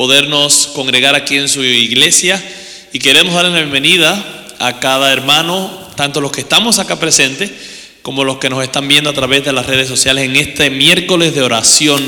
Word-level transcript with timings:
podernos 0.00 0.70
congregar 0.72 1.14
aquí 1.14 1.36
en 1.36 1.46
su 1.46 1.62
iglesia 1.62 2.42
y 2.90 2.98
queremos 2.98 3.34
dar 3.34 3.44
la 3.44 3.54
bienvenida 3.54 4.46
a 4.58 4.80
cada 4.80 5.12
hermano, 5.12 5.70
tanto 5.94 6.22
los 6.22 6.32
que 6.32 6.40
estamos 6.40 6.78
acá 6.78 6.98
presentes 6.98 7.50
como 8.00 8.24
los 8.24 8.38
que 8.38 8.48
nos 8.48 8.64
están 8.64 8.88
viendo 8.88 9.10
a 9.10 9.12
través 9.12 9.44
de 9.44 9.52
las 9.52 9.66
redes 9.66 9.88
sociales 9.88 10.24
en 10.24 10.36
este 10.36 10.70
miércoles 10.70 11.34
de 11.34 11.42
oración 11.42 12.02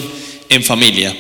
en 0.49 0.65
familia. 0.65 1.15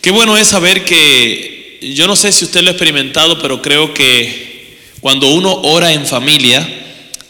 Qué 0.00 0.12
bueno 0.12 0.34
es 0.38 0.48
saber 0.48 0.86
que, 0.86 1.78
yo 1.94 2.06
no 2.06 2.16
sé 2.16 2.32
si 2.32 2.46
usted 2.46 2.62
lo 2.62 2.68
ha 2.68 2.72
experimentado, 2.72 3.38
pero 3.38 3.60
creo 3.60 3.92
que 3.92 4.78
cuando 5.00 5.28
uno 5.28 5.52
ora 5.52 5.92
en 5.92 6.06
familia, 6.06 6.66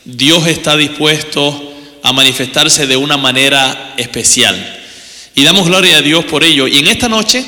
Dios 0.04 0.46
está 0.46 0.76
dispuesto 0.76 1.74
a 2.04 2.12
manifestarse 2.12 2.86
de 2.86 2.96
una 2.96 3.16
manera 3.16 3.94
especial. 3.96 4.54
Y 5.34 5.42
damos 5.42 5.66
gloria 5.66 5.96
a 5.96 6.02
Dios 6.02 6.24
por 6.26 6.44
ello. 6.44 6.68
Y 6.68 6.78
en 6.78 6.86
esta 6.86 7.08
noche 7.08 7.44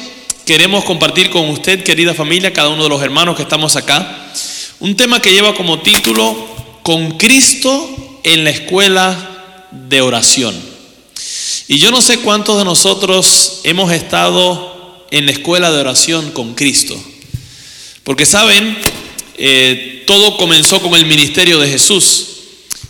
queremos 0.47 0.85
compartir 0.85 1.29
con 1.29 1.51
usted, 1.51 1.83
querida 1.83 2.15
familia, 2.15 2.53
cada 2.53 2.69
uno 2.69 2.85
de 2.85 2.89
los 2.89 3.03
hermanos 3.03 3.35
que 3.35 3.43
estamos 3.43 3.75
acá, 3.75 4.31
un 4.79 4.95
tema 4.95 5.21
que 5.21 5.33
lleva 5.33 5.57
como 5.57 5.81
título 5.81 6.49
Con 6.85 7.19
Cristo 7.19 8.21
en 8.23 8.45
la 8.45 8.51
escuela 8.51 9.67
de 9.73 10.01
oración. 10.01 10.55
Y 11.67 11.79
yo 11.79 11.91
no 11.91 12.01
sé 12.01 12.21
cuántos 12.21 12.59
de 12.59 12.65
nosotros 12.65 13.61
hemos 13.65 13.91
estado 13.91 15.05
en 15.11 15.27
la 15.27 15.33
escuela 15.33 15.73
de 15.73 15.81
oración 15.81 16.31
con 16.31 16.55
Cristo. 16.55 16.97
Porque 18.05 18.25
saben, 18.25 18.79
eh, 19.37 20.05
todo 20.07 20.37
comenzó 20.37 20.81
con 20.81 20.95
el 20.95 21.07
ministerio 21.07 21.59
de 21.59 21.69
Jesús. 21.69 22.27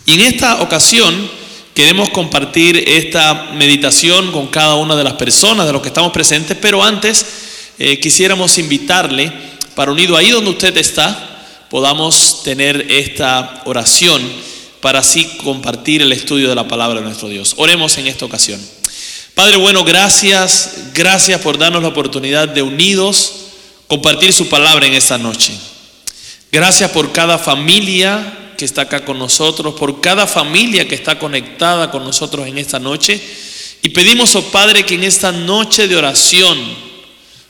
Y 0.05 0.13
en 0.13 0.21
esta 0.21 0.61
ocasión 0.61 1.27
queremos 1.73 2.09
compartir 2.09 2.83
esta 2.87 3.49
meditación 3.55 4.31
con 4.31 4.45
cada 4.45 4.75
una 4.75 4.95
de 4.95 5.03
las 5.03 5.13
personas, 5.13 5.65
de 5.65 5.73
los 5.73 5.81
que 5.81 5.87
estamos 5.87 6.11
presentes, 6.11 6.55
pero 6.61 6.83
antes 6.83 7.46
eh, 7.79 7.99
quisiéramos 7.99 8.57
invitarle 8.57 9.31
para 9.75 9.91
unido 9.91 10.17
ahí 10.17 10.31
donde 10.31 10.49
usted 10.49 10.75
está, 10.77 11.45
podamos 11.69 12.41
tener 12.43 12.91
esta 12.91 13.61
oración 13.65 14.21
para 14.81 14.99
así 14.99 15.25
compartir 15.43 16.01
el 16.01 16.11
estudio 16.11 16.49
de 16.49 16.55
la 16.55 16.67
palabra 16.67 16.99
de 16.99 17.05
nuestro 17.05 17.29
Dios. 17.29 17.53
Oremos 17.57 17.97
en 17.97 18.07
esta 18.07 18.25
ocasión. 18.25 18.59
Padre 19.35 19.57
bueno, 19.57 19.83
gracias, 19.83 20.93
gracias 20.93 21.39
por 21.41 21.57
darnos 21.57 21.83
la 21.83 21.89
oportunidad 21.89 22.47
de 22.47 22.63
unidos 22.63 23.33
compartir 23.87 24.33
su 24.33 24.49
palabra 24.49 24.87
en 24.87 24.93
esta 24.93 25.17
noche. 25.17 25.53
Gracias 26.51 26.89
por 26.91 27.11
cada 27.11 27.37
familia 27.37 28.53
que 28.57 28.65
está 28.65 28.83
acá 28.83 29.05
con 29.05 29.19
nosotros, 29.19 29.75
por 29.75 30.01
cada 30.01 30.25
familia 30.25 30.87
que 30.87 30.95
está 30.95 31.19
conectada 31.19 31.91
con 31.91 32.03
nosotros 32.03 32.47
en 32.47 32.57
esta 32.57 32.79
noche. 32.79 33.21
Y 33.83 33.89
pedimos, 33.89 34.35
oh 34.35 34.43
Padre, 34.45 34.85
que 34.85 34.95
en 34.95 35.03
esta 35.03 35.31
noche 35.31 35.87
de 35.87 35.95
oración 35.95 36.86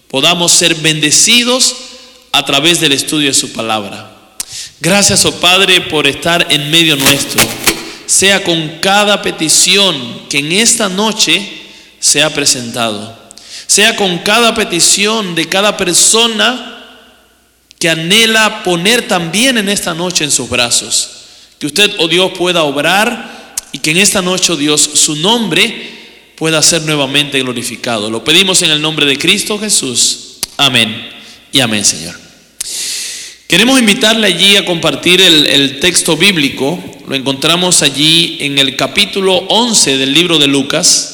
podamos 0.09 0.51
ser 0.51 0.75
bendecidos 0.75 1.75
a 2.31 2.45
través 2.45 2.79
del 2.79 2.93
estudio 2.93 3.27
de 3.27 3.33
su 3.33 3.51
palabra. 3.51 4.13
Gracias, 4.79 5.25
oh 5.25 5.39
Padre, 5.39 5.81
por 5.81 6.07
estar 6.07 6.47
en 6.49 6.69
medio 6.71 6.95
nuestro. 6.95 7.43
Sea 8.05 8.43
con 8.43 8.79
cada 8.79 9.21
petición 9.21 10.21
que 10.29 10.39
en 10.39 10.51
esta 10.51 10.87
noche 10.87 11.41
se 11.99 12.23
ha 12.23 12.33
presentado. 12.33 13.17
Sea 13.65 13.95
con 13.95 14.19
cada 14.19 14.55
petición 14.55 15.35
de 15.35 15.49
cada 15.49 15.75
persona 15.75 16.85
que 17.79 17.89
anhela 17.89 18.63
poner 18.63 19.07
también 19.07 19.57
en 19.57 19.69
esta 19.69 19.93
noche 19.93 20.23
en 20.23 20.31
sus 20.31 20.49
brazos. 20.49 21.09
Que 21.59 21.67
usted, 21.67 21.91
oh 21.99 22.07
Dios, 22.07 22.31
pueda 22.37 22.63
obrar 22.63 23.55
y 23.71 23.79
que 23.79 23.91
en 23.91 23.97
esta 23.97 24.21
noche, 24.21 24.53
oh 24.53 24.55
Dios, 24.55 24.81
su 24.93 25.15
nombre 25.15 25.96
pueda 26.37 26.61
ser 26.61 26.83
nuevamente 26.83 27.39
glorificado. 27.39 28.09
Lo 28.09 28.23
pedimos 28.23 28.61
en 28.61 28.69
el 28.69 28.79
nombre 28.79 29.05
de 29.07 29.17
Cristo 29.17 29.57
Jesús. 29.59 30.37
Amén 30.55 31.09
y 31.51 31.59
amén, 31.59 31.83
Señor. 31.83 32.17
Queremos 33.47 33.79
invitarle 33.79 34.27
allí 34.27 34.55
a 34.55 34.65
compartir 34.65 35.19
el, 35.19 35.47
el, 35.47 35.79
texto 35.79 36.15
bíblico. 36.15 36.79
Lo 37.07 37.15
encontramos 37.15 37.81
allí 37.81 38.37
en 38.41 38.59
el 38.59 38.75
capítulo 38.75 39.35
11 39.35 39.97
del 39.97 40.13
libro 40.13 40.37
de 40.37 40.47
Lucas. 40.47 41.13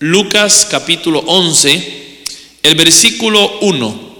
Lucas 0.00 0.66
capítulo 0.70 1.20
11, 1.20 2.20
el 2.62 2.74
versículo 2.74 3.58
1. 3.60 4.12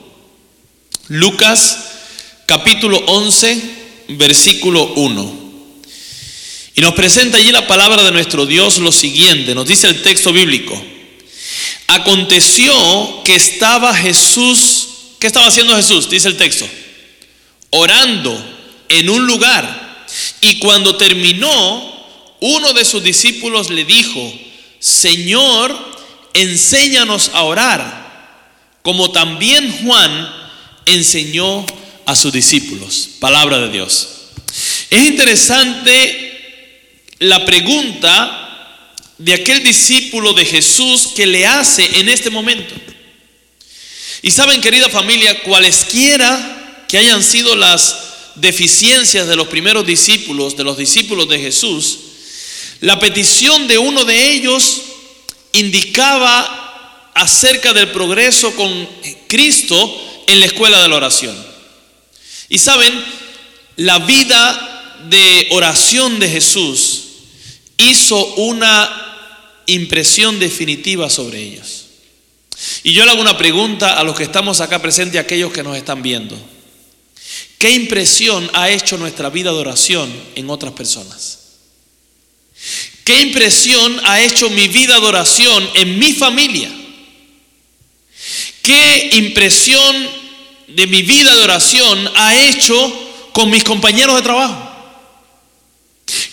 Lucas 1.09 1.91
capítulo 2.47 2.97
11, 3.07 3.61
versículo 4.11 4.95
1. 4.95 5.42
Y 6.75 6.81
nos 6.81 6.95
presenta 6.95 7.37
allí 7.37 7.53
la 7.53 7.67
palabra 7.67 8.03
de 8.03 8.13
nuestro 8.13 8.47
Dios 8.47 8.79
lo 8.79 8.93
siguiente, 8.93 9.55
nos 9.55 9.67
dice 9.67 9.89
el 9.89 10.03
texto 10.03 10.33
bíblico. 10.33 10.81
Aconteció 11.89 13.23
que 13.25 13.35
estaba 13.35 13.95
Jesús, 13.95 14.89
¿qué 15.19 15.27
estaba 15.27 15.49
haciendo 15.49 15.77
Jesús? 15.77 16.09
Dice 16.09 16.29
el 16.29 16.37
texto. 16.37 16.67
Orando 17.71 18.43
en 18.89 19.11
un 19.11 19.27
lugar. 19.27 20.07
Y 20.41 20.59
cuando 20.59 20.97
terminó, 20.97 21.93
uno 22.41 22.73
de 22.73 22.85
sus 22.85 23.03
discípulos 23.03 23.71
le 23.71 23.85
dijo, 23.85 24.33
Señor, 24.79 25.77
enséñanos 26.35 27.31
a 27.35 27.43
orar, 27.43 28.81
como 28.83 29.13
también 29.13 29.71
Juan 29.85 30.35
enseñó 30.87 31.65
a 32.07 32.17
sus 32.17 32.33
discípulos. 32.33 33.11
Palabra 33.21 33.59
de 33.59 33.71
Dios. 33.71 34.09
Es 34.91 35.03
interesante 35.05 36.22
la 37.23 37.45
pregunta 37.45 38.75
de 39.19 39.33
aquel 39.35 39.63
discípulo 39.63 40.33
de 40.33 40.45
Jesús 40.45 41.11
que 41.15 41.25
le 41.25 41.47
hace 41.47 42.01
en 42.01 42.09
este 42.09 42.31
momento. 42.31 42.75
Y 44.23 44.33
saben, 44.33 44.61
querida 44.61 44.89
familia, 44.89 45.41
cualesquiera 45.43 46.85
que 46.89 46.99
hayan 46.99 47.23
sido 47.23 47.55
las 47.55 47.97
deficiencias 48.35 49.29
de 49.29 49.37
los 49.37 49.47
primeros 49.47 49.87
discípulos, 49.87 50.57
de 50.57 50.65
los 50.65 50.77
discípulos 50.77 51.29
de 51.29 51.39
Jesús, 51.39 51.99
la 52.81 52.99
petición 52.99 53.69
de 53.69 53.79
uno 53.79 54.05
de 54.05 54.33
ellos 54.33 54.83
indicaba 55.53 57.11
acerca 57.15 57.73
del 57.73 57.93
progreso 57.93 58.53
con 58.57 58.89
Cristo 59.29 60.25
en 60.27 60.41
la 60.41 60.47
escuela 60.47 60.83
de 60.83 60.89
la 60.89 60.97
oración. 60.97 61.47
Y 62.49 62.59
saben, 62.59 62.93
la 63.77 64.01
vida 64.01 64.99
de 65.09 65.47
oración 65.53 66.19
de 66.19 66.29
Jesús 66.29 67.02
hizo 67.83 68.35
una 68.35 69.63
impresión 69.67 70.39
definitiva 70.39 71.09
sobre 71.11 71.41
ellos. 71.41 71.87
Y 72.85 72.93
yo 72.93 73.05
le 73.05 73.11
hago 73.11 73.21
una 73.21 73.39
pregunta 73.39 73.99
a 73.99 74.05
los 74.05 74.17
que 74.17 74.25
estamos 74.25 74.61
acá 74.61 74.81
presentes 74.81 75.19
a 75.19 75.23
aquellos 75.23 75.53
que 75.53 75.63
nos 75.63 75.77
están 75.77 76.03
viendo. 76.03 76.37
¿Qué 77.59 77.71
impresión 77.71 78.51
ha 78.55 78.71
hecho 78.71 78.99
nuestra 78.99 79.31
vida 79.31 79.53
de 79.53 79.59
oración 79.59 80.13
en 80.35 80.51
otras 80.51 80.73
personas? 80.73 81.39
¿Qué 83.05 83.21
impresión 83.21 84.01
ha 84.05 84.21
hecho 84.21 84.51
mi 84.51 84.69
vida 84.69 84.99
de 85.01 85.07
oración 85.07 85.69
en 85.75 85.99
mi 85.99 86.13
familia? 86.13 86.71
¿Qué 88.63 89.11
impresión 89.13 90.09
de 90.69 90.87
mi 90.87 91.03
vida 91.03 91.35
de 91.35 91.43
oración 91.43 92.11
ha 92.17 92.37
hecho 92.37 93.31
con 93.33 93.51
mis 93.51 93.65
compañeros 93.65 94.17
de 94.17 94.23
trabajo? 94.23 94.72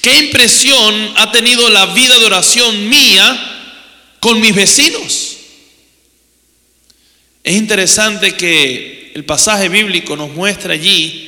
¿Qué 0.02 0.18
impresión 0.18 1.14
ha 1.18 1.32
tenido 1.32 1.70
la 1.70 1.88
vida 1.88 2.18
de 2.18 2.26
oración 2.26 2.88
mía 2.88 4.16
con 4.20 4.40
mis 4.40 4.56
vecinos? 4.56 5.38
Es 7.44 7.56
interesante 7.56 8.36
que 8.36 9.12
el 9.16 9.26
pasaje 9.26 9.70
bíblico 9.70 10.16
nos 10.16 10.30
muestra 10.32 10.74
allí 10.74 11.26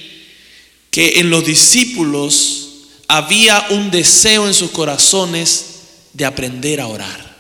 que 0.90 1.20
en 1.20 1.30
los 1.30 1.46
discípulos 1.46 2.68
había 3.08 3.68
un 3.72 3.92
deseo 3.92 4.48
en 4.48 4.54
sus 4.54 4.72
corazones 4.72 5.66
de 6.14 6.26
aprender 6.26 6.80
a 6.80 6.88
orar. 6.88 7.36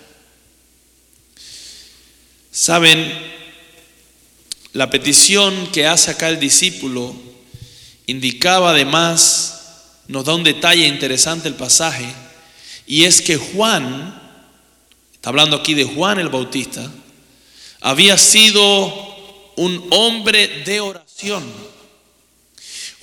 Saben, 2.51 3.31
la 4.73 4.89
petición 4.89 5.67
que 5.71 5.85
hace 5.85 6.11
acá 6.11 6.29
el 6.29 6.39
discípulo 6.39 7.13
indicaba 8.07 8.71
además, 8.71 9.60
nos 10.11 10.25
da 10.25 10.35
un 10.35 10.43
detalle 10.43 10.85
interesante 10.85 11.47
el 11.47 11.55
pasaje, 11.55 12.05
y 12.85 13.05
es 13.05 13.21
que 13.21 13.37
Juan, 13.37 14.19
está 15.13 15.29
hablando 15.29 15.55
aquí 15.55 15.73
de 15.73 15.85
Juan 15.85 16.19
el 16.19 16.29
Bautista, 16.29 16.91
había 17.79 18.17
sido 18.17 19.53
un 19.55 19.87
hombre 19.91 20.63
de 20.65 20.81
oración. 20.81 21.43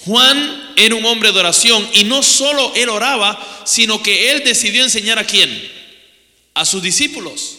Juan 0.05 0.75
era 0.77 0.95
un 0.95 1.05
hombre 1.07 1.33
de 1.33 1.41
oración 1.41 1.89
y 1.95 2.05
no 2.05 2.23
solo 2.23 2.73
él 2.75 2.89
oraba, 2.89 3.63
sino 3.65 4.03
que 4.03 4.31
él 4.31 4.45
decidió 4.45 4.83
enseñar 4.85 5.19
a 5.19 5.25
quién? 5.25 5.71
A 6.55 6.65
sus 6.65 6.83
discípulos. 6.83 7.57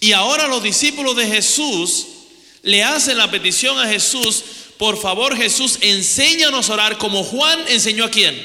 Y 0.00 0.12
ahora 0.12 0.46
los 0.46 0.62
discípulos 0.62 1.16
de 1.16 1.26
Jesús 1.26 2.06
le 2.62 2.82
hacen 2.82 3.18
la 3.18 3.30
petición 3.30 3.78
a 3.78 3.88
Jesús, 3.88 4.42
por 4.78 5.00
favor 5.00 5.36
Jesús, 5.36 5.78
enséñanos 5.80 6.70
a 6.70 6.74
orar 6.74 6.98
como 6.98 7.24
Juan 7.24 7.58
enseñó 7.68 8.04
a 8.04 8.10
quién? 8.10 8.40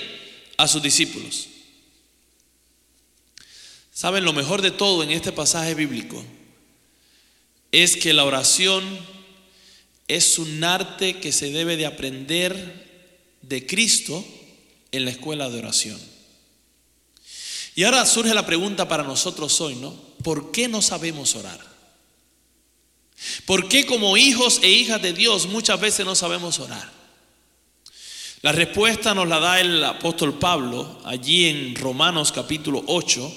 A 0.57 0.67
sus 0.67 0.81
discípulos. 0.81 1.47
¿Saben 3.93 4.25
lo 4.25 4.33
mejor 4.33 4.61
de 4.61 4.71
todo 4.71 5.03
en 5.03 5.11
este 5.11 5.31
pasaje 5.31 5.75
bíblico? 5.75 6.23
Es 7.71 7.95
que 7.95 8.13
la 8.13 8.25
oración 8.25 8.83
es 10.07 10.39
un 10.39 10.63
arte 10.63 11.19
que 11.19 11.31
se 11.31 11.51
debe 11.51 11.77
de 11.77 11.85
aprender 11.85 13.37
de 13.41 13.65
Cristo 13.65 14.25
en 14.91 15.05
la 15.05 15.11
escuela 15.11 15.49
de 15.49 15.59
oración. 15.59 15.99
Y 17.75 17.83
ahora 17.83 18.05
surge 18.05 18.33
la 18.33 18.45
pregunta 18.45 18.87
para 18.87 19.03
nosotros 19.03 19.59
hoy, 19.61 19.75
¿no? 19.75 19.93
¿Por 20.23 20.51
qué 20.51 20.67
no 20.67 20.81
sabemos 20.81 21.35
orar? 21.35 21.72
¿Por 23.45 23.67
qué 23.67 23.85
como 23.85 24.17
hijos 24.17 24.59
e 24.63 24.69
hijas 24.69 25.01
de 25.01 25.13
Dios 25.13 25.47
muchas 25.47 25.79
veces 25.79 26.05
no 26.05 26.15
sabemos 26.15 26.59
orar? 26.59 26.91
La 28.41 28.51
respuesta 28.51 29.13
nos 29.13 29.27
la 29.27 29.39
da 29.39 29.61
el 29.61 29.83
apóstol 29.83 30.37
Pablo 30.37 30.99
allí 31.05 31.45
en 31.45 31.75
Romanos 31.75 32.31
capítulo 32.31 32.83
8, 32.87 33.33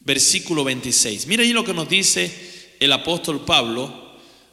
versículo 0.00 0.64
26. 0.64 1.26
Mira 1.28 1.42
allí 1.44 1.52
lo 1.52 1.64
que 1.64 1.74
nos 1.74 1.88
dice 1.88 2.74
el 2.80 2.92
apóstol 2.92 3.44
Pablo 3.44 4.08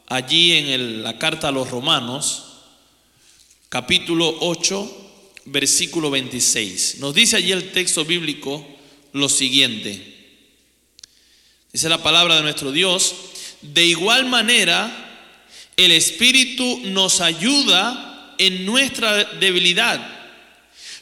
allí 0.06 0.52
en 0.52 1.02
la 1.02 1.18
carta 1.18 1.48
a 1.48 1.52
los 1.52 1.70
Romanos, 1.70 2.44
capítulo 3.68 4.36
8, 4.40 5.06
versículo 5.46 6.10
26. 6.10 6.98
Nos 6.98 7.14
dice 7.14 7.36
allí 7.36 7.52
el 7.52 7.72
texto 7.72 8.04
bíblico 8.04 8.64
lo 9.12 9.28
siguiente. 9.28 10.14
Dice 11.72 11.88
la 11.88 12.02
palabra 12.02 12.36
de 12.36 12.42
nuestro 12.42 12.70
Dios, 12.70 13.14
de 13.72 13.84
igual 13.84 14.26
manera, 14.26 14.90
el 15.76 15.92
Espíritu 15.92 16.80
nos 16.84 17.20
ayuda 17.20 18.34
en 18.38 18.64
nuestra 18.64 19.24
debilidad. 19.24 20.14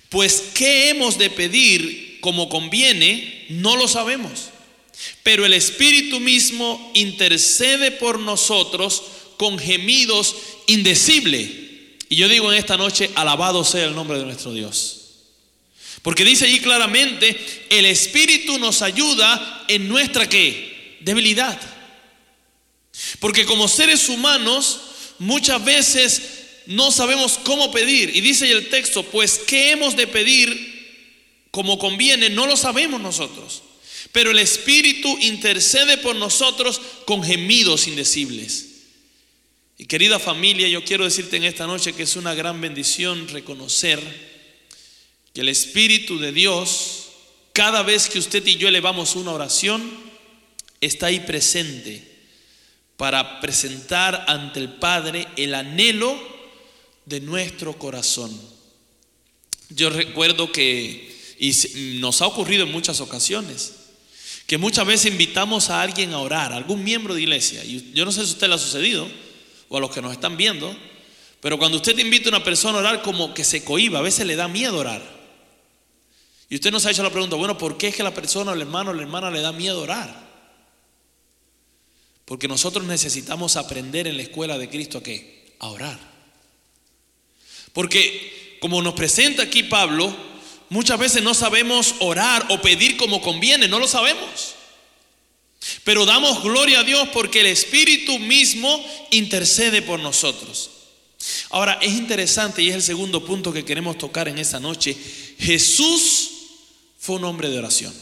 Pues 0.08 0.50
qué 0.54 0.90
hemos 0.90 1.18
de 1.18 1.30
pedir 1.30 2.18
como 2.20 2.48
conviene, 2.48 3.46
no 3.50 3.76
lo 3.76 3.88
sabemos. 3.88 4.50
Pero 5.22 5.44
el 5.44 5.52
Espíritu 5.52 6.20
mismo 6.20 6.92
intercede 6.94 7.90
por 7.90 8.18
nosotros 8.18 9.02
con 9.36 9.58
gemidos 9.58 10.36
indecibles. 10.66 11.50
Y 12.08 12.16
yo 12.16 12.28
digo 12.28 12.52
en 12.52 12.58
esta 12.58 12.76
noche, 12.76 13.10
alabado 13.14 13.64
sea 13.64 13.84
el 13.84 13.94
nombre 13.94 14.18
de 14.18 14.24
nuestro 14.24 14.52
Dios. 14.52 15.00
Porque 16.02 16.24
dice 16.24 16.44
allí 16.44 16.60
claramente, 16.60 17.66
el 17.70 17.86
Espíritu 17.86 18.58
nos 18.58 18.82
ayuda 18.82 19.64
en 19.68 19.88
nuestra 19.88 20.28
¿qué? 20.28 20.98
debilidad. 21.00 21.58
Porque 23.20 23.44
como 23.44 23.68
seres 23.68 24.08
humanos 24.08 24.80
muchas 25.18 25.64
veces 25.64 26.22
no 26.66 26.90
sabemos 26.90 27.38
cómo 27.44 27.70
pedir. 27.70 28.14
Y 28.14 28.20
dice 28.20 28.50
el 28.50 28.68
texto, 28.68 29.02
pues 29.04 29.40
¿qué 29.46 29.72
hemos 29.72 29.96
de 29.96 30.06
pedir 30.06 31.48
como 31.50 31.78
conviene? 31.78 32.30
No 32.30 32.46
lo 32.46 32.56
sabemos 32.56 33.00
nosotros. 33.00 33.62
Pero 34.12 34.30
el 34.30 34.38
Espíritu 34.38 35.16
intercede 35.20 35.98
por 35.98 36.16
nosotros 36.16 36.80
con 37.04 37.22
gemidos 37.22 37.86
indecibles. 37.88 38.66
Y 39.76 39.86
querida 39.86 40.20
familia, 40.20 40.68
yo 40.68 40.84
quiero 40.84 41.04
decirte 41.04 41.36
en 41.36 41.44
esta 41.44 41.66
noche 41.66 41.94
que 41.94 42.04
es 42.04 42.14
una 42.14 42.34
gran 42.34 42.60
bendición 42.60 43.26
reconocer 43.28 44.00
que 45.32 45.40
el 45.40 45.48
Espíritu 45.48 46.18
de 46.20 46.30
Dios, 46.30 47.08
cada 47.52 47.82
vez 47.82 48.08
que 48.08 48.20
usted 48.20 48.46
y 48.46 48.56
yo 48.56 48.68
elevamos 48.68 49.16
una 49.16 49.32
oración, 49.32 49.82
está 50.80 51.06
ahí 51.06 51.20
presente 51.20 52.13
para 52.96 53.40
presentar 53.40 54.24
ante 54.28 54.60
el 54.60 54.68
Padre 54.68 55.26
el 55.36 55.54
anhelo 55.54 56.16
de 57.06 57.20
nuestro 57.20 57.76
corazón. 57.78 58.30
Yo 59.70 59.90
recuerdo 59.90 60.52
que, 60.52 61.14
y 61.38 61.98
nos 62.00 62.22
ha 62.22 62.26
ocurrido 62.26 62.64
en 62.64 62.72
muchas 62.72 63.00
ocasiones, 63.00 63.74
que 64.46 64.58
muchas 64.58 64.86
veces 64.86 65.10
invitamos 65.10 65.70
a 65.70 65.82
alguien 65.82 66.12
a 66.12 66.18
orar, 66.18 66.52
algún 66.52 66.84
miembro 66.84 67.14
de 67.14 67.22
iglesia, 67.22 67.64
y 67.64 67.92
yo 67.92 68.04
no 68.04 68.12
sé 68.12 68.24
si 68.24 68.30
a 68.30 68.34
usted 68.34 68.48
le 68.48 68.54
ha 68.54 68.58
sucedido, 68.58 69.08
o 69.68 69.76
a 69.76 69.80
los 69.80 69.90
que 69.90 70.02
nos 70.02 70.12
están 70.12 70.36
viendo, 70.36 70.76
pero 71.40 71.58
cuando 71.58 71.78
usted 71.78 71.98
invita 71.98 72.28
a 72.28 72.36
una 72.36 72.44
persona 72.44 72.78
a 72.78 72.80
orar 72.80 73.02
como 73.02 73.34
que 73.34 73.44
se 73.44 73.64
cohiba, 73.64 73.98
a 73.98 74.02
veces 74.02 74.26
le 74.26 74.36
da 74.36 74.48
miedo 74.48 74.78
orar. 74.78 75.02
Y 76.48 76.54
usted 76.54 76.70
nos 76.70 76.86
ha 76.86 76.90
hecho 76.90 77.02
la 77.02 77.10
pregunta, 77.10 77.36
bueno, 77.36 77.58
¿por 77.58 77.76
qué 77.76 77.88
es 77.88 77.96
que 77.96 78.02
la 78.02 78.14
persona, 78.14 78.52
el 78.52 78.60
hermano 78.60 78.90
o 78.90 78.94
la 78.94 79.02
hermana 79.02 79.30
le 79.30 79.40
da 79.40 79.52
miedo 79.52 79.82
orar? 79.82 80.23
Porque 82.24 82.48
nosotros 82.48 82.86
necesitamos 82.86 83.56
aprender 83.56 84.06
en 84.06 84.16
la 84.16 84.22
escuela 84.22 84.58
de 84.58 84.68
Cristo 84.68 84.98
a 84.98 85.02
qué? 85.02 85.54
A 85.58 85.68
orar. 85.68 85.98
Porque 87.72 88.58
como 88.60 88.80
nos 88.80 88.94
presenta 88.94 89.42
aquí 89.42 89.64
Pablo, 89.64 90.14
muchas 90.70 90.98
veces 90.98 91.22
no 91.22 91.34
sabemos 91.34 91.96
orar 92.00 92.46
o 92.50 92.62
pedir 92.62 92.96
como 92.96 93.20
conviene, 93.20 93.68
no 93.68 93.78
lo 93.78 93.86
sabemos. 93.86 94.54
Pero 95.82 96.06
damos 96.06 96.42
gloria 96.42 96.80
a 96.80 96.84
Dios 96.84 97.08
porque 97.12 97.40
el 97.40 97.46
Espíritu 97.46 98.18
mismo 98.18 98.84
intercede 99.10 99.82
por 99.82 100.00
nosotros. 100.00 100.70
Ahora, 101.50 101.78
es 101.80 101.92
interesante 101.92 102.62
y 102.62 102.68
es 102.68 102.74
el 102.74 102.82
segundo 102.82 103.24
punto 103.24 103.52
que 103.52 103.64
queremos 103.64 103.96
tocar 103.96 104.28
en 104.28 104.38
esta 104.38 104.60
noche. 104.60 104.96
Jesús 105.38 106.30
fue 106.98 107.16
un 107.16 107.24
hombre 107.24 107.48
de 107.48 107.58
oración. 107.58 107.94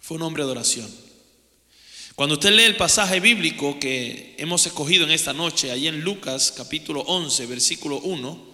Fue 0.00 0.16
un 0.16 0.22
hombre 0.22 0.44
de 0.44 0.50
oración. 0.50 1.01
Cuando 2.14 2.34
usted 2.34 2.50
lee 2.50 2.64
el 2.64 2.76
pasaje 2.76 3.20
bíblico 3.20 3.78
que 3.80 4.34
hemos 4.38 4.66
escogido 4.66 5.04
en 5.04 5.12
esta 5.12 5.32
noche, 5.32 5.70
ahí 5.70 5.88
en 5.88 6.02
Lucas 6.02 6.52
capítulo 6.54 7.00
11, 7.00 7.46
versículo 7.46 7.98
1, 8.00 8.52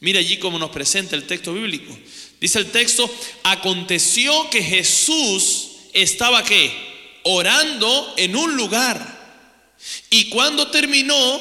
mire 0.00 0.20
allí 0.20 0.38
cómo 0.38 0.58
nos 0.58 0.70
presenta 0.70 1.16
el 1.16 1.26
texto 1.26 1.52
bíblico. 1.52 1.96
Dice 2.40 2.60
el 2.60 2.70
texto, 2.70 3.10
aconteció 3.42 4.48
que 4.50 4.62
Jesús 4.62 5.70
estaba 5.92 6.44
qué? 6.44 6.92
orando 7.24 8.14
en 8.16 8.36
un 8.36 8.56
lugar. 8.56 9.20
Y 10.10 10.28
cuando 10.30 10.70
terminó, 10.70 11.40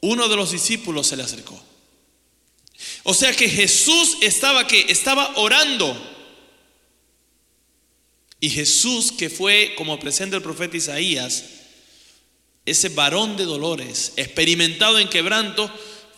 uno 0.00 0.28
de 0.28 0.36
los 0.36 0.52
discípulos 0.52 1.06
se 1.06 1.16
le 1.16 1.22
acercó. 1.22 1.60
O 3.04 3.14
sea 3.14 3.34
que 3.34 3.48
Jesús 3.48 4.16
estaba 4.20 4.66
que 4.66 4.86
estaba 4.88 5.36
orando. 5.36 6.13
Y 8.40 8.50
Jesús, 8.50 9.12
que 9.12 9.30
fue, 9.30 9.74
como 9.76 9.98
presenta 9.98 10.36
el 10.36 10.42
profeta 10.42 10.76
Isaías, 10.76 11.44
ese 12.66 12.88
varón 12.90 13.36
de 13.36 13.44
dolores, 13.44 14.12
experimentado 14.16 14.98
en 14.98 15.08
quebranto, 15.08 15.70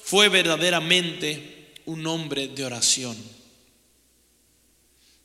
fue 0.02 0.28
verdaderamente 0.28 1.74
un 1.86 2.06
hombre 2.06 2.48
de 2.48 2.64
oración. 2.64 3.16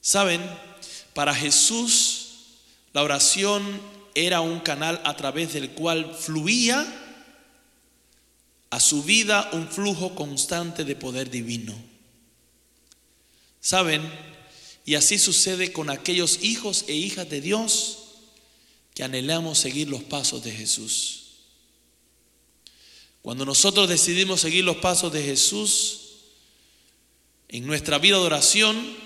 ¿Saben? 0.02 0.42
Para 1.14 1.36
Jesús 1.36 2.22
la 2.94 3.04
oración 3.04 3.64
era 4.16 4.42
un 4.42 4.60
canal 4.60 5.02
a 5.06 5.16
través 5.16 5.54
del 5.54 5.72
cual 5.72 6.14
fluía 6.14 6.86
a 8.70 8.80
su 8.80 9.04
vida 9.04 9.50
un 9.54 9.68
flujo 9.68 10.16
constante 10.16 10.84
de 10.84 10.96
poder 10.96 11.30
divino. 11.30 11.74
¿Saben? 13.60 14.02
Y 14.92 14.96
así 14.96 15.18
sucede 15.18 15.72
con 15.72 15.90
aquellos 15.90 16.40
hijos 16.42 16.84
e 16.90 16.94
hijas 16.94 17.30
de 17.30 17.40
Dios 17.40 18.00
que 18.94 19.06
anhelamos 19.06 19.58
seguir 19.58 19.88
los 19.88 20.04
pasos 20.04 20.44
de 20.44 20.52
Jesús. 20.52 21.28
Cuando 23.22 23.46
nosotros 23.46 23.88
decidimos 23.88 24.42
seguir 24.42 24.66
los 24.66 24.76
pasos 24.76 25.14
de 25.14 25.24
Jesús 25.24 26.00
en 27.48 27.66
nuestra 27.66 28.00
vida 28.00 28.18
de 28.18 28.26
oración, 28.26 28.98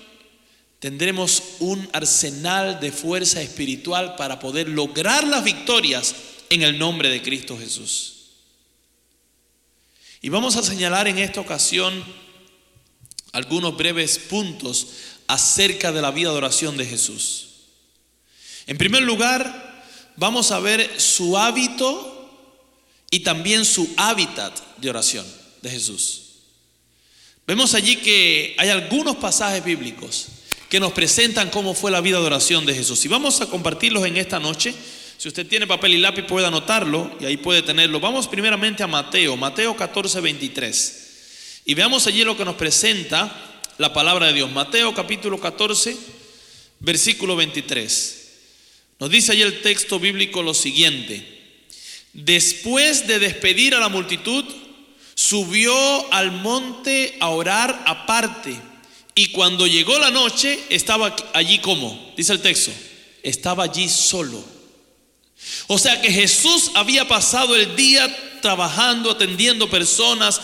tendremos 0.80 1.44
un 1.60 1.88
arsenal 1.94 2.80
de 2.80 2.92
fuerza 2.92 3.44
espiritual 3.44 4.15
para 4.15 4.39
poder 4.39 4.68
lograr 4.68 5.27
las 5.27 5.44
victorias 5.44 6.15
en 6.50 6.63
el 6.63 6.80
nombre 6.80 7.10
de 7.10 7.22
Cristo 7.22 7.60
Jesús. 7.60 8.32
Y 10.24 10.30
vamos 10.30 10.56
a 10.56 10.63
señalar 10.63 11.08
en 11.08 11.20
esta 11.20 11.42
ocasión 11.42 12.04
algunos 13.34 13.77
breves 13.77 14.18
puntos 14.18 14.88
acerca 15.27 15.91
de 15.91 16.01
la 16.01 16.12
vida 16.12 16.32
de 16.32 16.38
oración 16.38 16.77
de 16.77 16.86
Jesús. 16.86 17.48
En 18.67 18.77
primer 18.77 19.03
lugar, 19.03 19.84
vamos 20.15 20.51
a 20.51 20.60
ver 20.60 21.00
su 21.00 21.38
hábito 21.38 22.12
y 23.12 23.20
también 23.20 23.65
su 23.65 23.94
hábitat 23.98 24.60
de 24.77 24.89
oración 24.89 25.25
de 25.62 25.70
Jesús. 25.70 26.22
Vemos 27.48 27.75
allí 27.75 27.98
que 27.98 28.55
hay 28.58 28.70
algunos 28.70 29.17
pasajes 29.17 29.63
bíblicos 29.63 30.27
que 30.70 30.79
nos 30.79 30.94
presentan 30.94 31.51
cómo 31.51 31.75
fue 31.75 31.91
la 31.91 32.01
vida 32.01 32.20
de 32.20 32.25
oración 32.25 32.65
de 32.65 32.74
Jesús. 32.74 33.05
Y 33.05 33.08
vamos 33.08 33.39
a 33.41 33.46
compartirlos 33.46 34.05
en 34.05 34.17
esta 34.17 34.39
noche. 34.39 34.74
Si 35.17 35.27
usted 35.27 35.48
tiene 35.48 35.67
papel 35.67 35.94
y 35.94 35.98
lápiz 36.00 36.24
puede 36.24 36.48
anotarlo 36.48 37.15
y 37.20 37.25
ahí 37.25 37.38
puede 37.38 37.62
tenerlo. 37.62 38.00
Vamos 38.00 38.27
primeramente 38.27 38.82
a 38.82 38.88
Mateo, 38.88 39.38
Mateo 39.38 39.75
14, 39.77 40.22
23. 40.22 41.01
Y 41.65 41.74
veamos 41.75 42.08
allí 42.08 42.24
lo 42.24 42.36
que 42.36 42.46
nos 42.46 42.55
presenta 42.55 43.54
la 43.77 43.94
palabra 43.94 44.27
de 44.27 44.34
Dios. 44.34 44.51
Mateo 44.51 44.94
capítulo 44.94 45.39
14, 45.39 45.98
versículo 46.79 47.36
23. 47.36 48.22
Nos 49.00 49.10
dice 49.10 49.34
allí 49.34 49.41
el 49.41 49.62
texto 49.62 50.00
bíblico 50.00 50.41
lo 50.41 50.53
siguiente. 50.53 51.34
Después 52.13 53.08
de 53.08 53.20
despedir 53.20 53.75
a 53.75 53.79
la 53.79 53.89
multitud, 53.89 54.46
subió 55.15 56.13
al 56.13 56.32
monte 56.32 57.17
a 57.20 57.29
orar 57.29 57.84
aparte 57.86 58.55
y 59.13 59.27
cuando 59.27 59.67
llegó 59.67 59.98
la 59.98 60.12
noche, 60.12 60.60
estaba 60.70 61.15
allí 61.34 61.60
como, 61.60 62.13
dice 62.17 62.34
el 62.34 62.41
texto, 62.41 62.72
estaba 63.24 63.63
allí 63.63 63.88
solo. 63.88 64.44
O 65.67 65.77
sea 65.77 66.01
que 66.01 66.12
Jesús 66.12 66.72
había 66.75 67.08
pasado 67.08 67.55
el 67.55 67.75
día 67.75 68.41
trabajando, 68.41 69.12
atendiendo 69.12 69.70
personas, 69.70 70.41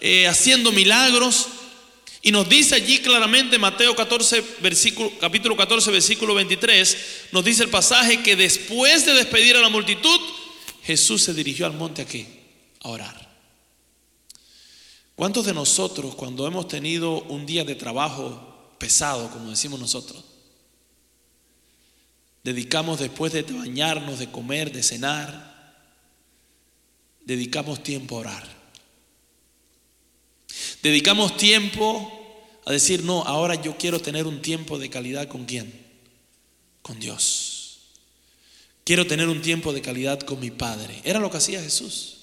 eh, 0.00 0.26
haciendo 0.26 0.72
milagros. 0.72 1.46
Y 2.22 2.32
nos 2.32 2.48
dice 2.48 2.74
allí 2.74 2.98
claramente 2.98 3.58
Mateo 3.58 3.96
14, 3.96 4.44
versículo, 4.60 5.10
capítulo 5.18 5.56
14, 5.56 5.90
versículo 5.90 6.34
23, 6.34 7.28
nos 7.32 7.44
dice 7.44 7.62
el 7.62 7.70
pasaje 7.70 8.22
que 8.22 8.36
después 8.36 9.06
de 9.06 9.14
despedir 9.14 9.56
a 9.56 9.60
la 9.60 9.70
multitud, 9.70 10.20
Jesús 10.82 11.22
se 11.22 11.32
dirigió 11.32 11.64
al 11.64 11.72
monte 11.72 12.02
aquí 12.02 12.26
a 12.80 12.88
orar. 12.90 13.30
¿Cuántos 15.14 15.46
de 15.46 15.54
nosotros 15.54 16.14
cuando 16.14 16.46
hemos 16.46 16.68
tenido 16.68 17.22
un 17.22 17.46
día 17.46 17.64
de 17.64 17.74
trabajo 17.74 18.74
pesado, 18.78 19.30
como 19.30 19.50
decimos 19.50 19.80
nosotros, 19.80 20.24
dedicamos 22.42 23.00
después 23.00 23.32
de 23.32 23.42
bañarnos, 23.42 24.18
de 24.18 24.30
comer, 24.30 24.72
de 24.72 24.82
cenar, 24.82 25.74
dedicamos 27.24 27.82
tiempo 27.82 28.16
a 28.16 28.20
orar? 28.20 28.59
Dedicamos 30.82 31.36
tiempo 31.36 32.10
a 32.64 32.72
decir, 32.72 33.04
no, 33.04 33.22
ahora 33.22 33.54
yo 33.54 33.76
quiero 33.76 34.00
tener 34.00 34.26
un 34.26 34.40
tiempo 34.40 34.78
de 34.78 34.88
calidad 34.88 35.28
con 35.28 35.44
quién? 35.44 35.86
Con 36.82 36.98
Dios. 36.98 37.80
Quiero 38.84 39.06
tener 39.06 39.28
un 39.28 39.42
tiempo 39.42 39.72
de 39.72 39.82
calidad 39.82 40.20
con 40.20 40.40
mi 40.40 40.50
Padre. 40.50 41.00
Era 41.04 41.20
lo 41.20 41.30
que 41.30 41.36
hacía 41.36 41.62
Jesús. 41.62 42.16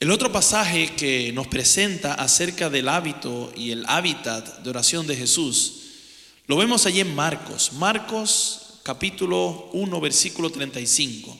El 0.00 0.10
otro 0.10 0.32
pasaje 0.32 0.96
que 0.96 1.30
nos 1.32 1.46
presenta 1.46 2.14
acerca 2.14 2.68
del 2.68 2.88
hábito 2.88 3.52
y 3.56 3.70
el 3.70 3.84
hábitat 3.86 4.58
de 4.58 4.70
oración 4.70 5.06
de 5.06 5.14
Jesús, 5.14 5.74
lo 6.48 6.56
vemos 6.56 6.86
allí 6.86 6.98
en 6.98 7.14
Marcos. 7.14 7.72
Marcos 7.74 8.80
capítulo 8.82 9.70
1, 9.72 10.00
versículo 10.00 10.50
35. 10.50 11.38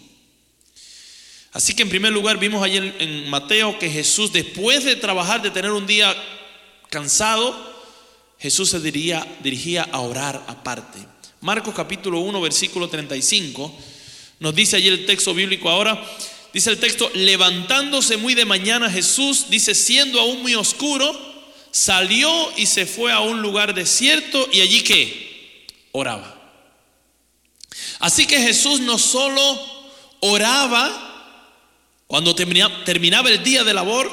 Así 1.52 1.74
que 1.74 1.82
en 1.82 1.90
primer 1.90 2.12
lugar 2.12 2.38
vimos 2.38 2.62
ayer 2.62 2.96
en 2.98 3.28
Mateo 3.28 3.78
que 3.78 3.90
Jesús 3.90 4.32
después 4.32 4.84
de 4.84 4.96
trabajar, 4.96 5.42
de 5.42 5.50
tener 5.50 5.70
un 5.70 5.86
día 5.86 6.14
cansado, 6.88 7.54
Jesús 8.38 8.70
se 8.70 8.80
dirigía, 8.80 9.26
dirigía 9.42 9.82
a 9.92 10.00
orar 10.00 10.42
aparte. 10.46 10.98
Marcos 11.40 11.74
capítulo 11.74 12.20
1 12.20 12.40
versículo 12.40 12.88
35 12.88 13.72
nos 14.42 14.54
dice 14.56 14.76
allí 14.76 14.88
el 14.88 15.06
texto 15.06 15.32
bíblico 15.34 15.70
ahora, 15.70 16.04
dice 16.52 16.70
el 16.70 16.78
texto, 16.80 17.08
levantándose 17.14 18.16
muy 18.16 18.34
de 18.34 18.44
mañana 18.44 18.90
Jesús, 18.90 19.46
dice, 19.50 19.72
siendo 19.72 20.18
aún 20.18 20.42
muy 20.42 20.56
oscuro, 20.56 21.16
salió 21.70 22.28
y 22.56 22.66
se 22.66 22.84
fue 22.84 23.12
a 23.12 23.20
un 23.20 23.40
lugar 23.40 23.72
desierto 23.72 24.48
y 24.52 24.60
allí 24.60 24.82
que 24.82 25.68
oraba. 25.92 26.34
Así 28.00 28.26
que 28.26 28.40
Jesús 28.40 28.80
no 28.80 28.98
solo 28.98 29.40
oraba, 30.18 31.11
cuando 32.12 32.34
terminaba 32.34 33.30
el 33.30 33.42
día 33.42 33.64
de 33.64 33.72
labor, 33.72 34.10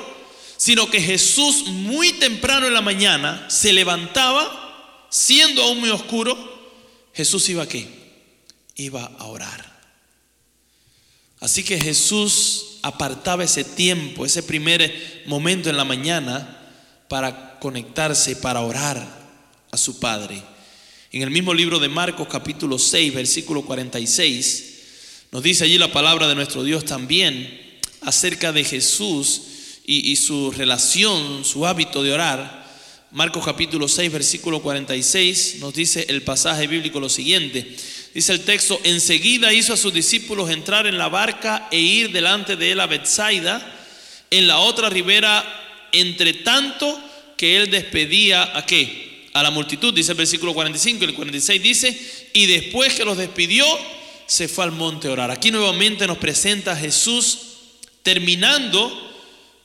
sino 0.55 0.89
que 0.89 1.01
Jesús 1.01 1.65
muy 1.65 2.13
temprano 2.13 2.65
en 2.65 2.73
la 2.73 2.79
mañana 2.79 3.45
se 3.49 3.73
levantaba, 3.73 5.05
siendo 5.09 5.61
aún 5.61 5.81
muy 5.81 5.89
oscuro, 5.89 6.37
Jesús 7.13 7.49
iba 7.49 7.61
aquí, 7.61 7.89
iba 8.75 9.03
a 9.03 9.25
orar. 9.25 9.81
Así 11.41 11.61
que 11.61 11.77
Jesús 11.77 12.77
apartaba 12.83 13.43
ese 13.43 13.65
tiempo, 13.65 14.25
ese 14.25 14.43
primer 14.43 15.23
momento 15.25 15.69
en 15.69 15.75
la 15.75 15.83
mañana 15.83 16.57
para 17.09 17.59
conectarse, 17.59 18.37
para 18.37 18.61
orar 18.61 19.05
a 19.71 19.75
su 19.75 19.99
Padre. 19.99 20.41
En 21.11 21.21
el 21.21 21.31
mismo 21.31 21.53
libro 21.53 21.79
de 21.79 21.89
Marcos 21.89 22.29
capítulo 22.31 22.79
6, 22.79 23.13
versículo 23.13 23.63
46, 23.63 24.83
nos 25.33 25.43
dice 25.43 25.65
allí 25.65 25.77
la 25.77 25.91
palabra 25.91 26.29
de 26.29 26.35
nuestro 26.35 26.63
Dios 26.63 26.85
también 26.85 27.58
acerca 28.01 28.51
de 28.51 28.63
Jesús 28.63 29.41
y, 29.85 30.15
su 30.15 30.51
relación, 30.51 31.43
su 31.43 31.65
hábito 31.65 32.03
de 32.03 32.13
orar, 32.13 32.59
Marcos 33.11 33.43
capítulo 33.43 33.87
6, 33.87 34.11
versículo 34.11 34.61
46, 34.61 35.57
nos 35.61 35.73
dice 35.73 36.05
el 36.09 36.21
pasaje 36.21 36.67
bíblico 36.67 36.99
lo 36.99 37.09
siguiente. 37.09 37.75
Dice 38.13 38.33
el 38.33 38.41
texto, 38.41 38.79
enseguida 38.83 39.51
hizo 39.51 39.73
a 39.73 39.77
sus 39.77 39.91
discípulos 39.91 40.51
entrar 40.51 40.85
en 40.85 40.99
la 40.99 41.09
barca 41.09 41.67
e 41.71 41.79
ir 41.79 42.11
delante 42.11 42.55
de 42.55 42.71
él 42.71 42.79
a 42.79 42.85
Bethsaida, 42.85 43.77
en 44.29 44.45
la 44.45 44.59
otra 44.59 44.91
ribera, 44.91 45.43
entre 45.91 46.33
tanto 46.33 47.01
que 47.35 47.57
él 47.57 47.71
despedía 47.71 48.55
a 48.55 48.63
qué? 48.63 49.27
A 49.33 49.41
la 49.41 49.49
multitud, 49.49 49.91
dice 49.91 50.11
el 50.11 50.17
versículo 50.17 50.53
45, 50.53 51.05
el 51.05 51.15
46 51.15 51.63
dice, 51.63 52.29
y 52.33 52.45
después 52.45 52.93
que 52.93 53.05
los 53.05 53.17
despidió, 53.17 53.65
se 54.27 54.47
fue 54.47 54.65
al 54.65 54.71
monte 54.71 55.07
a 55.07 55.11
orar. 55.13 55.31
Aquí 55.31 55.49
nuevamente 55.49 56.05
nos 56.05 56.19
presenta 56.19 56.75
Jesús 56.75 57.48
terminando 58.03 58.91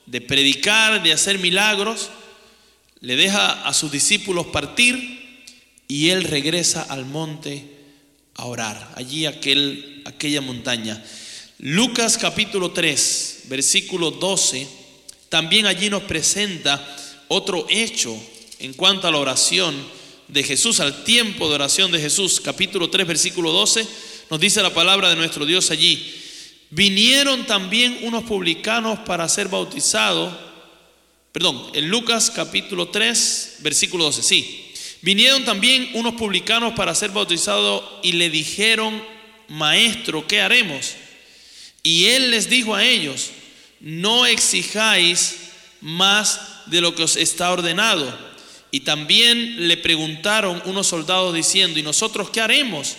de 0.05 0.21
predicar, 0.21 1.01
de 1.01 1.13
hacer 1.13 1.39
milagros, 1.39 2.09
le 3.01 3.15
deja 3.15 3.67
a 3.67 3.73
sus 3.73 3.91
discípulos 3.91 4.47
partir 4.47 5.43
y 5.87 6.09
él 6.09 6.23
regresa 6.23 6.81
al 6.81 7.05
monte 7.05 7.63
a 8.35 8.45
orar, 8.45 8.93
allí 8.95 9.25
aquel, 9.25 10.01
aquella 10.05 10.41
montaña. 10.41 11.03
Lucas 11.59 12.17
capítulo 12.17 12.71
3, 12.71 13.43
versículo 13.45 14.11
12, 14.11 14.67
también 15.29 15.65
allí 15.65 15.89
nos 15.89 16.03
presenta 16.03 16.85
otro 17.27 17.65
hecho 17.69 18.15
en 18.59 18.73
cuanto 18.73 19.07
a 19.07 19.11
la 19.11 19.17
oración 19.17 19.75
de 20.27 20.43
Jesús, 20.43 20.79
al 20.79 21.03
tiempo 21.03 21.47
de 21.47 21.55
oración 21.55 21.91
de 21.91 21.99
Jesús. 21.99 22.41
Capítulo 22.41 22.89
3, 22.89 23.07
versículo 23.07 23.51
12, 23.51 23.87
nos 24.29 24.39
dice 24.39 24.61
la 24.61 24.73
palabra 24.73 25.09
de 25.09 25.15
nuestro 25.15 25.45
Dios 25.45 25.71
allí. 25.71 26.24
Vinieron 26.75 27.45
también 27.45 27.99
unos 28.01 28.25
publicanos 28.25 28.99
para 28.99 29.29
ser 29.29 29.47
bautizados. 29.47 30.33
Perdón, 31.31 31.71
en 31.73 31.87
Lucas 31.87 32.29
capítulo 32.29 32.89
3, 32.89 33.59
versículo 33.59 34.03
12, 34.03 34.21
sí. 34.21 34.73
Vinieron 35.01 35.45
también 35.45 35.91
unos 35.93 36.15
publicanos 36.15 36.73
para 36.73 36.93
ser 36.93 37.11
bautizados 37.11 37.81
y 38.03 38.11
le 38.11 38.29
dijeron, 38.29 39.01
maestro, 39.47 40.27
¿qué 40.27 40.41
haremos? 40.41 40.95
Y 41.81 42.07
él 42.07 42.31
les 42.31 42.49
dijo 42.49 42.75
a 42.75 42.83
ellos, 42.83 43.29
no 43.79 44.25
exijáis 44.25 45.37
más 45.79 46.41
de 46.65 46.81
lo 46.81 46.93
que 46.93 47.03
os 47.03 47.15
está 47.15 47.53
ordenado. 47.53 48.05
Y 48.71 48.81
también 48.81 49.69
le 49.69 49.77
preguntaron 49.77 50.61
unos 50.65 50.87
soldados 50.87 51.33
diciendo, 51.33 51.79
¿y 51.79 51.83
nosotros 51.83 52.31
qué 52.31 52.41
haremos? 52.41 52.97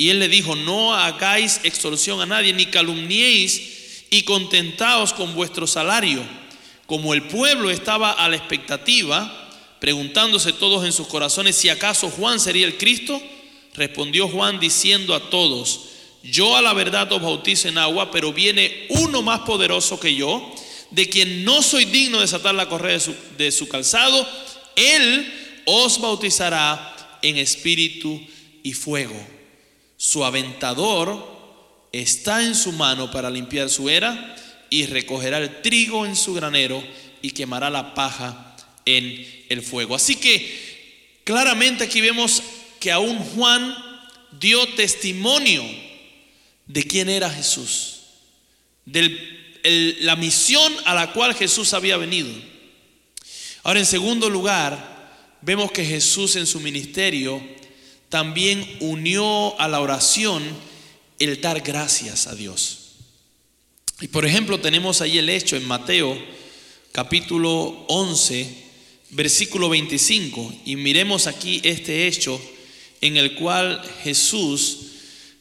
Y 0.00 0.08
él 0.08 0.18
le 0.18 0.28
dijo, 0.28 0.56
no 0.56 0.94
hagáis 0.94 1.60
extorsión 1.62 2.22
a 2.22 2.24
nadie, 2.24 2.54
ni 2.54 2.64
calumniéis 2.64 4.06
y 4.08 4.22
contentaos 4.22 5.12
con 5.12 5.34
vuestro 5.34 5.66
salario. 5.66 6.22
Como 6.86 7.12
el 7.12 7.24
pueblo 7.24 7.68
estaba 7.68 8.12
a 8.12 8.26
la 8.30 8.36
expectativa, 8.36 9.50
preguntándose 9.78 10.54
todos 10.54 10.86
en 10.86 10.94
sus 10.94 11.06
corazones 11.06 11.54
si 11.56 11.68
acaso 11.68 12.08
Juan 12.08 12.40
sería 12.40 12.66
el 12.66 12.78
Cristo, 12.78 13.20
respondió 13.74 14.26
Juan 14.26 14.58
diciendo 14.58 15.14
a 15.14 15.28
todos, 15.28 15.80
yo 16.22 16.56
a 16.56 16.62
la 16.62 16.72
verdad 16.72 17.12
os 17.12 17.20
bautizo 17.20 17.68
en 17.68 17.76
agua, 17.76 18.10
pero 18.10 18.32
viene 18.32 18.86
uno 18.88 19.20
más 19.20 19.40
poderoso 19.40 20.00
que 20.00 20.14
yo, 20.14 20.50
de 20.92 21.10
quien 21.10 21.44
no 21.44 21.60
soy 21.60 21.84
digno 21.84 22.16
de 22.16 22.24
desatar 22.24 22.54
la 22.54 22.70
correa 22.70 22.94
de 22.94 23.00
su, 23.00 23.14
de 23.36 23.52
su 23.52 23.68
calzado, 23.68 24.26
él 24.76 25.30
os 25.66 26.00
bautizará 26.00 27.18
en 27.20 27.36
espíritu 27.36 28.18
y 28.62 28.72
fuego. 28.72 29.39
Su 30.02 30.24
aventador 30.24 31.28
está 31.92 32.42
en 32.42 32.54
su 32.54 32.72
mano 32.72 33.10
para 33.10 33.28
limpiar 33.28 33.68
su 33.68 33.90
era 33.90 34.34
y 34.70 34.86
recogerá 34.86 35.36
el 35.36 35.60
trigo 35.60 36.06
en 36.06 36.16
su 36.16 36.32
granero 36.32 36.82
y 37.20 37.32
quemará 37.32 37.68
la 37.68 37.92
paja 37.92 38.56
en 38.86 39.44
el 39.50 39.60
fuego. 39.60 39.94
Así 39.94 40.16
que 40.16 41.20
claramente 41.22 41.84
aquí 41.84 42.00
vemos 42.00 42.42
que 42.80 42.90
aún 42.90 43.18
Juan 43.18 43.76
dio 44.40 44.66
testimonio 44.68 45.62
de 46.64 46.82
quién 46.84 47.10
era 47.10 47.28
Jesús, 47.28 48.00
de 48.86 49.98
la 50.00 50.16
misión 50.16 50.72
a 50.86 50.94
la 50.94 51.12
cual 51.12 51.34
Jesús 51.34 51.74
había 51.74 51.98
venido. 51.98 52.30
Ahora, 53.64 53.80
en 53.80 53.86
segundo 53.86 54.30
lugar, 54.30 55.36
vemos 55.42 55.70
que 55.72 55.84
Jesús 55.84 56.36
en 56.36 56.46
su 56.46 56.58
ministerio 56.58 57.59
también 58.10 58.66
unió 58.80 59.58
a 59.58 59.68
la 59.68 59.80
oración 59.80 60.42
el 61.18 61.40
dar 61.40 61.62
gracias 61.62 62.26
a 62.26 62.34
Dios. 62.34 62.96
Y 64.00 64.08
por 64.08 64.26
ejemplo 64.26 64.60
tenemos 64.60 65.00
ahí 65.00 65.16
el 65.18 65.30
hecho 65.30 65.56
en 65.56 65.66
Mateo 65.66 66.18
capítulo 66.92 67.84
11, 67.88 68.64
versículo 69.10 69.68
25, 69.68 70.54
y 70.66 70.76
miremos 70.76 71.26
aquí 71.26 71.60
este 71.64 72.06
hecho 72.06 72.40
en 73.00 73.16
el 73.16 73.34
cual 73.36 73.82
Jesús 74.02 74.78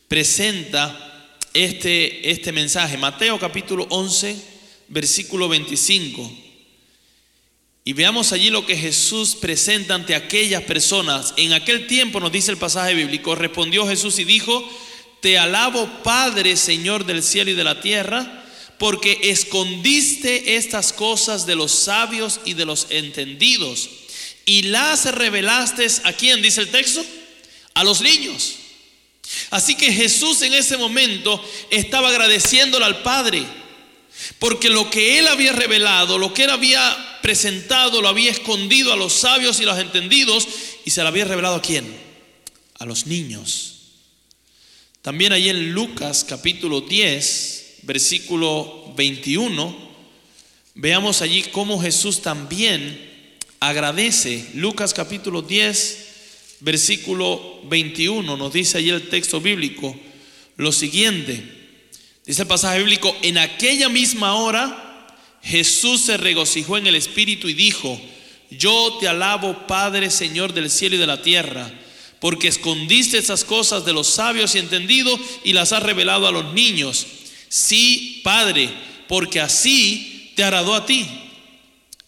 presenta 0.08 1.38
este, 1.54 2.30
este 2.30 2.52
mensaje. 2.52 2.98
Mateo 2.98 3.40
capítulo 3.40 3.88
11, 3.90 4.36
versículo 4.90 5.50
25. 5.50 6.49
Y 7.90 7.94
veamos 7.94 8.34
allí 8.34 8.52
lo 8.52 8.68
que 8.68 8.78
Jesús 8.78 9.34
presenta 9.34 9.96
ante 9.96 10.14
aquellas 10.14 10.62
personas. 10.62 11.34
En 11.38 11.54
aquel 11.54 11.88
tiempo 11.88 12.20
nos 12.20 12.32
dice 12.32 12.52
el 12.52 12.58
pasaje 12.60 12.94
bíblico, 12.94 13.34
respondió 13.34 13.88
Jesús 13.88 14.20
y 14.20 14.26
dijo, 14.26 14.64
te 15.22 15.40
alabo 15.40 15.90
Padre, 16.04 16.56
Señor 16.56 17.04
del 17.04 17.24
cielo 17.24 17.50
y 17.50 17.56
de 17.56 17.64
la 17.64 17.82
tierra, 17.82 18.46
porque 18.78 19.18
escondiste 19.24 20.56
estas 20.56 20.94
cosas 20.94 21.48
de 21.48 21.56
los 21.56 21.72
sabios 21.72 22.42
y 22.46 22.54
de 22.54 22.66
los 22.66 22.86
entendidos 22.92 23.90
y 24.46 24.62
las 24.62 25.06
revelaste 25.06 25.88
a 26.04 26.14
quién, 26.14 26.44
dice 26.44 26.62
el 26.62 26.70
texto, 26.70 27.04
a 27.74 27.84
los 27.84 28.02
niños. 28.02 28.58
Así 29.50 29.74
que 29.74 29.92
Jesús 29.92 30.44
en 30.44 30.54
ese 30.54 30.78
momento 30.78 31.44
estaba 31.72 32.10
agradeciéndole 32.10 32.86
al 32.86 33.02
Padre, 33.02 33.44
porque 34.38 34.70
lo 34.70 34.92
que 34.92 35.18
él 35.18 35.28
había 35.28 35.54
revelado, 35.54 36.20
lo 36.20 36.36
que 36.36 36.44
él 36.44 36.52
había 36.52 37.09
presentado, 37.22 38.02
lo 38.02 38.08
había 38.08 38.32
escondido 38.32 38.94
a 38.94 38.96
los 38.96 39.14
sabios 39.14 39.60
y 39.60 39.66
los 39.66 39.78
entendidos, 39.80 40.48
y 40.86 40.92
se 40.92 41.02
lo 41.02 41.08
había 41.08 41.26
revelado 41.26 41.56
a 41.56 41.62
quién? 41.62 41.86
A 42.80 42.86
los 42.86 43.06
niños. 43.06 43.76
También 45.02 45.32
ahí 45.32 45.50
en 45.50 45.72
Lucas 45.72 46.26
capítulo 46.28 46.82
10, 46.82 47.80
versículo 47.84 48.94
21, 48.96 49.76
veamos 50.76 51.22
allí 51.22 51.44
cómo 51.44 51.82
Jesús 51.82 52.22
también 52.22 53.38
agradece. 53.60 54.50
Lucas 54.56 54.94
capítulo 54.94 55.42
10, 55.42 56.58
versículo 56.60 57.62
21, 57.64 58.36
nos 58.38 58.54
dice 58.54 58.78
allí 58.78 58.90
el 58.90 59.10
texto 59.10 59.40
bíblico 59.40 59.96
lo 60.58 60.74
siguiente. 60.74 61.42
Dice 62.26 62.42
el 62.42 62.48
pasaje 62.48 62.80
bíblico, 62.80 63.16
en 63.22 63.38
aquella 63.38 63.88
misma 63.88 64.36
hora 64.36 64.89
Jesús 65.44 66.02
se 66.02 66.18
regocijó 66.18 66.78
en 66.78 66.88
el 66.88 66.96
Espíritu 66.96 67.48
y 67.48 67.54
dijo, 67.54 68.00
yo 68.50 68.98
te 69.00 69.08
alabo 69.08 69.68
Padre, 69.68 70.10
Señor 70.10 70.54
del 70.54 70.70
cielo 70.70 70.96
y 70.96 71.00
de 71.00 71.08
la 71.08 71.22
tierra, 71.22 71.72
porque 72.20 72.48
escondiste 72.48 73.18
esas 73.18 73.44
cosas 73.44 73.86
de 73.86 73.94
los 73.94 74.08
sabios 74.08 74.56
y 74.56 74.60
entendidos 74.60 75.20
y 75.44 75.54
las 75.54 75.72
has 75.72 75.84
revelado 75.84 76.28
a 76.28 76.32
los 76.32 76.54
niños. 76.54 77.06
Sí, 77.48 78.22
Padre, 78.24 78.70
porque 79.08 79.40
así 79.40 80.32
te 80.36 80.44
agradó 80.44 80.76
a 80.76 80.86
ti. 80.86 81.06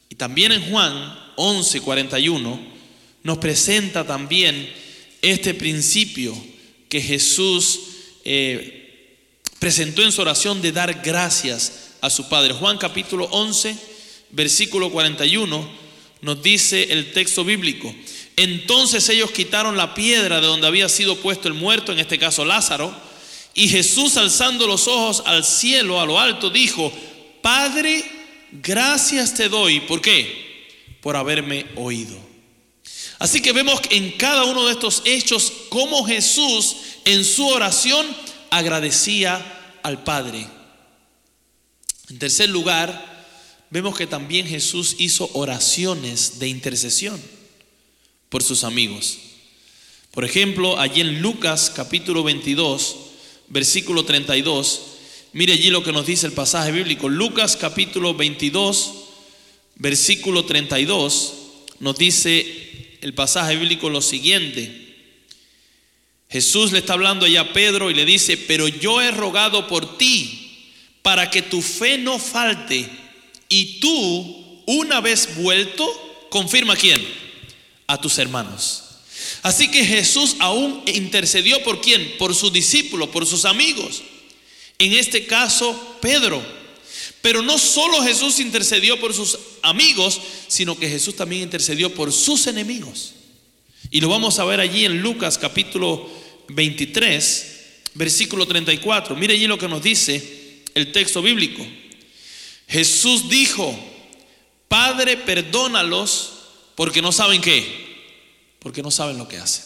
Y 0.10 0.16
también 0.16 0.52
en 0.52 0.70
Juan 0.70 1.18
11:41 1.38 2.60
nos 3.24 3.38
presenta 3.38 4.06
también 4.06 4.70
este 5.22 5.54
principio 5.54 6.36
que 6.90 7.02
Jesús 7.02 7.80
eh, 8.26 9.16
presentó 9.60 10.04
en 10.04 10.12
su 10.12 10.22
oración 10.22 10.62
de 10.62 10.72
dar 10.72 11.02
gracias 11.04 11.91
a 12.02 12.10
su 12.10 12.28
Padre. 12.28 12.54
Juan 12.54 12.78
capítulo 12.78 13.26
11, 13.32 13.76
versículo 14.32 14.90
41 14.92 15.82
nos 16.22 16.44
dice 16.44 16.92
el 16.92 17.14
texto 17.14 17.44
bíblico. 17.44 17.94
Entonces 18.36 19.08
ellos 19.10 19.32
quitaron 19.32 19.76
la 19.76 19.96
piedra 19.96 20.40
de 20.40 20.48
donde 20.48 20.68
había 20.68 20.88
sido 20.90 21.16
puesto 21.16 21.48
el 21.48 21.54
muerto, 21.56 21.92
en 21.92 22.00
este 22.00 22.20
caso 22.20 22.46
Lázaro, 22.46 22.94
y 23.54 23.68
Jesús 23.68 24.18
alzando 24.18 24.68
los 24.68 24.88
ojos 24.88 25.24
al 25.26 25.44
cielo, 25.44 26.00
a 26.00 26.06
lo 26.06 26.20
alto, 26.20 26.50
dijo, 26.50 26.92
Padre, 27.42 28.04
gracias 28.52 29.34
te 29.34 29.50
doy. 29.50 29.80
¿Por 29.82 30.02
qué? 30.02 30.52
por 31.02 31.16
haberme 31.18 31.66
oído. 31.76 32.18
Así 33.20 33.42
que 33.42 33.52
vemos 33.52 33.82
en 33.90 34.12
cada 34.12 34.46
uno 34.46 34.66
de 34.66 34.74
estos 34.74 35.02
hechos 35.06 35.52
cómo 35.70 36.06
Jesús 36.06 36.78
en 37.06 37.26
su 37.26 37.48
oración 37.48 38.06
agradecía 38.50 39.80
al 39.84 40.04
Padre. 40.04 40.48
En 42.12 42.20
tercer 42.20 42.50
lugar, 42.50 43.26
vemos 43.70 43.98
que 43.98 44.06
también 44.06 44.46
Jesús 44.46 44.98
hizo 44.98 45.30
oraciones 45.32 46.40
de 46.40 46.50
intercesión 46.50 47.18
por 48.28 48.44
sus 48.44 48.66
amigos. 48.66 49.18
Por 50.12 50.26
ejemplo, 50.26 50.78
allí 50.78 51.00
en 51.00 51.22
Lucas 51.22 51.72
capítulo 51.74 52.22
22, 52.26 52.98
versículo 53.48 54.04
32, 54.04 54.82
mire 55.32 55.54
allí 55.54 55.70
lo 55.70 55.84
que 55.84 55.94
nos 55.94 56.06
dice 56.06 56.28
el 56.28 56.34
pasaje 56.34 56.74
bíblico. 56.74 57.08
Lucas 57.08 57.56
capítulo 57.56 58.14
22, 58.14 58.92
versículo 59.76 60.44
32 60.44 61.34
nos 61.80 61.98
dice 61.98 62.98
el 63.00 63.14
pasaje 63.14 63.56
bíblico 63.56 63.90
lo 63.90 64.02
siguiente. 64.02 64.98
Jesús 66.30 66.74
le 66.74 66.80
está 66.80 66.92
hablando 66.92 67.26
allá 67.26 67.40
a 67.40 67.54
Pedro 67.54 67.90
y 67.90 67.94
le 67.94 68.04
dice, 68.04 68.36
pero 68.36 68.68
yo 68.68 69.02
he 69.02 69.12
rogado 69.12 69.66
por 69.70 69.98
ti 69.98 70.31
para 71.02 71.30
que 71.30 71.42
tu 71.42 71.62
fe 71.62 71.98
no 71.98 72.20
falte 72.20 72.90
y 73.50 73.80
tú, 73.80 74.64
una 74.66 75.02
vez 75.02 75.36
vuelto, 75.36 75.86
confirma 76.30 76.74
a 76.74 76.78
quién? 76.78 77.06
A 77.88 78.00
tus 78.00 78.18
hermanos. 78.18 78.84
Así 79.42 79.70
que 79.70 79.86
Jesús 79.86 80.38
aún 80.40 80.84
intercedió 80.88 81.62
por 81.64 81.82
quién? 81.82 82.16
Por 82.18 82.34
sus 82.36 82.54
discípulos, 82.54 83.10
por 83.10 83.26
sus 83.26 83.46
amigos. 83.46 84.04
En 84.80 84.94
este 84.94 85.26
caso, 85.26 85.98
Pedro. 86.02 86.42
Pero 87.22 87.42
no 87.42 87.58
solo 87.58 88.02
Jesús 88.02 88.40
intercedió 88.40 89.00
por 89.00 89.14
sus 89.14 89.38
amigos, 89.62 90.20
sino 90.48 90.78
que 90.78 90.90
Jesús 90.90 91.16
también 91.16 91.44
intercedió 91.44 91.94
por 91.94 92.12
sus 92.12 92.48
enemigos. 92.48 93.14
Y 93.92 94.00
lo 94.00 94.10
vamos 94.10 94.40
a 94.40 94.46
ver 94.46 94.60
allí 94.60 94.86
en 94.86 95.02
Lucas 95.02 95.38
capítulo 95.38 96.10
23, 96.50 97.48
versículo 97.96 98.48
34. 98.48 99.16
Mire 99.16 99.34
allí 99.34 99.48
lo 99.48 99.58
que 99.58 99.68
nos 99.68 99.84
dice 99.84 100.41
el 100.76 100.92
texto 100.92 101.22
bíblico. 101.22 101.66
Jesús 102.68 103.30
dijo, 103.30 103.78
Padre, 104.68 105.18
perdónalos 105.18 106.34
porque 106.76 107.02
no 107.02 107.12
saben 107.12 107.42
qué, 107.42 108.56
porque 108.60 108.82
no 108.82 108.92
saben 108.92 109.18
lo 109.18 109.28
que 109.28 109.38
hacen. 109.38 109.66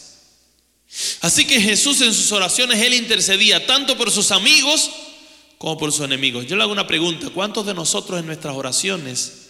Así 1.20 1.44
que 1.44 1.60
Jesús 1.60 2.00
en 2.00 2.14
sus 2.14 2.32
oraciones, 2.32 2.80
él 2.80 2.94
intercedía 2.94 3.66
tanto 3.66 3.96
por 3.96 4.10
sus 4.10 4.30
amigos, 4.30 4.90
como 5.58 5.78
por 5.78 5.92
sus 5.92 6.04
enemigos. 6.04 6.46
Yo 6.46 6.56
le 6.56 6.62
hago 6.62 6.72
una 6.72 6.86
pregunta, 6.86 7.30
¿cuántos 7.30 7.66
de 7.66 7.74
nosotros 7.74 8.20
en 8.20 8.26
nuestras 8.26 8.56
oraciones 8.56 9.48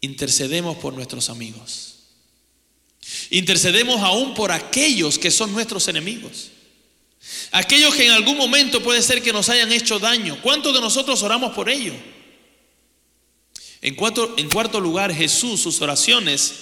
intercedemos 0.00 0.76
por 0.78 0.94
nuestros 0.94 1.30
amigos? 1.30 1.94
Intercedemos 3.30 4.00
aún 4.00 4.34
por 4.34 4.52
aquellos 4.52 5.18
que 5.18 5.30
son 5.30 5.52
nuestros 5.52 5.88
enemigos. 5.88 6.50
Aquellos 7.52 7.94
que 7.94 8.06
en 8.06 8.12
algún 8.12 8.36
momento 8.36 8.82
puede 8.82 9.02
ser 9.02 9.22
que 9.22 9.32
nos 9.32 9.48
hayan 9.48 9.72
hecho 9.72 9.98
daño. 9.98 10.40
¿Cuántos 10.42 10.74
de 10.74 10.80
nosotros 10.80 11.22
oramos 11.22 11.54
por 11.54 11.68
ellos? 11.68 11.96
En 13.80 13.94
cuarto, 13.94 14.34
en 14.36 14.48
cuarto 14.48 14.80
lugar, 14.80 15.14
Jesús, 15.14 15.60
sus 15.60 15.80
oraciones 15.80 16.54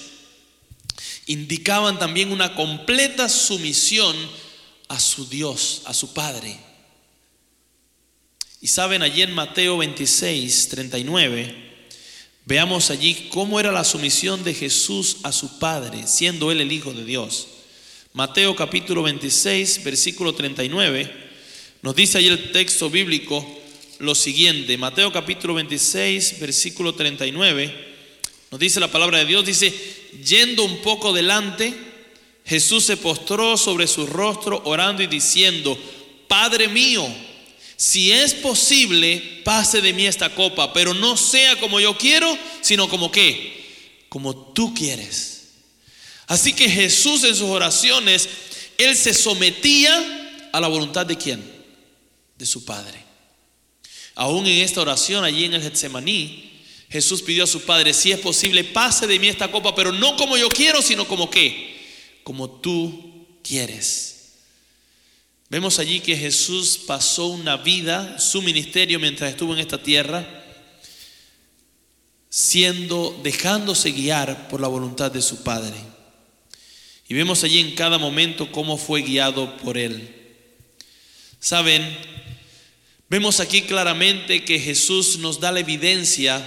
indicaban 1.27 1.99
también 1.99 2.33
una 2.33 2.55
completa 2.55 3.29
sumisión 3.29 4.17
a 4.89 4.99
su 4.99 5.29
Dios, 5.29 5.83
a 5.85 5.95
su 5.95 6.13
Padre. 6.13 6.59
Y 8.61 8.69
saben, 8.69 9.03
allí 9.03 9.23
en 9.23 9.33
Mateo 9.33 9.79
26, 9.79 10.69
39, 10.69 11.55
veamos 12.45 12.91
allí 12.91 13.29
cómo 13.31 13.59
era 13.59 13.73
la 13.73 13.85
sumisión 13.85 14.45
de 14.45 14.55
Jesús 14.55 15.19
a 15.23 15.33
su 15.33 15.59
Padre, 15.59 16.07
siendo 16.07 16.51
Él 16.53 16.61
el 16.61 16.73
Hijo 16.73 16.93
de 16.93 17.05
Dios. 17.05 17.49
Mateo 18.15 18.55
capítulo 18.55 19.03
26, 19.03 19.85
versículo 19.85 20.35
39, 20.35 21.11
nos 21.81 21.97
dice 21.97 22.19
allí 22.19 22.29
el 22.29 22.53
texto 22.53 22.91
bíblico 22.91 23.43
lo 24.01 24.15
siguiente. 24.15 24.77
Mateo 24.77 25.11
capítulo 25.11 25.55
26, 25.55 26.39
versículo 26.39 26.95
39, 26.95 27.75
nos 28.51 28.61
dice 28.61 28.81
la 28.81 28.93
palabra 28.93 29.17
de 29.17 29.25
Dios, 29.25 29.47
dice, 29.47 29.73
yendo 30.23 30.63
un 30.63 30.83
poco 30.83 31.15
delante, 31.15 31.73
Jesús 32.45 32.85
se 32.85 32.99
postró 32.99 33.57
sobre 33.57 33.87
su 33.87 34.07
rostro 34.07 34.61
orando 34.67 35.03
y 35.03 35.07
diciendo, 35.07 35.79
Padre 36.29 36.69
mío, 36.69 37.09
si 37.77 38.13
es 38.13 38.35
posible, 38.35 39.41
pase 39.43 39.81
de 39.81 39.95
mí 39.95 40.05
esta 40.05 40.35
copa, 40.35 40.75
pero 40.75 40.93
no 40.93 41.17
sea 41.17 41.59
como 41.59 41.81
yo 41.81 41.97
quiero, 41.97 42.37
sino 42.61 42.91
como 42.91 43.11
qué, 43.11 44.05
como 44.11 44.53
tú 44.53 44.75
quieres. 44.75 45.32
Así 46.33 46.55
que 46.55 46.67
Jesús 46.67 47.25
en 47.25 47.37
sus 47.37 47.51
oraciones, 47.51 48.27
él 48.79 48.97
se 48.97 49.13
sometía 49.13 50.49
a 50.51 50.63
la 50.63 50.69
voluntad 50.69 51.05
de 51.05 51.19
quién? 51.19 51.45
De 52.39 52.47
su 52.47 52.65
Padre. 52.65 53.05
Aún 54.15 54.47
en 54.47 54.61
esta 54.61 54.81
oración 54.81 55.25
allí 55.25 55.45
en 55.45 55.53
el 55.53 55.63
Getsemaní, 55.63 56.63
Jesús 56.89 57.21
pidió 57.21 57.45
a 57.45 57.47
su 57.47 57.61
Padre, 57.61 57.93
si 57.93 58.13
es 58.13 58.19
posible, 58.19 58.65
pase 58.65 59.07
de 59.07 59.19
mí 59.19 59.29
esta 59.29 59.53
copa, 59.53 59.75
pero 59.75 59.93
no 59.93 60.17
como 60.17 60.39
yo 60.39 60.49
quiero, 60.49 60.81
sino 60.81 61.07
como 61.07 61.29
qué, 61.29 61.79
como 62.25 62.49
tú 62.49 63.27
quieres. 63.43 64.31
Vemos 65.51 65.79
allí 65.79 66.01
que 66.01 66.17
Jesús 66.17 66.81
pasó 66.87 67.27
una 67.27 67.59
vida, 67.59 68.19
su 68.19 68.41
ministerio 68.41 68.99
mientras 68.99 69.29
estuvo 69.29 69.53
en 69.53 69.61
esta 69.61 69.83
tierra, 69.83 70.27
siendo, 72.31 73.21
dejándose 73.23 73.91
guiar 73.91 74.49
por 74.49 74.63
la 74.63 74.69
voluntad 74.69 75.13
de 75.13 75.21
su 75.21 75.43
Padre. 75.43 75.92
Y 77.13 77.15
vemos 77.15 77.45
allí 77.45 77.59
en 77.59 77.75
cada 77.75 77.99
momento 77.99 78.51
cómo 78.51 78.79
fue 78.79 79.03
guiado 79.03 79.59
por 79.59 79.77
Él. 79.77 80.17
Saben, 81.39 81.95
vemos 83.11 83.39
aquí 83.39 83.61
claramente 83.61 84.47
que 84.47 84.59
Jesús 84.59 85.19
nos 85.19 85.39
da 85.39 85.53
la 85.53 85.61
evidencia 85.61 86.43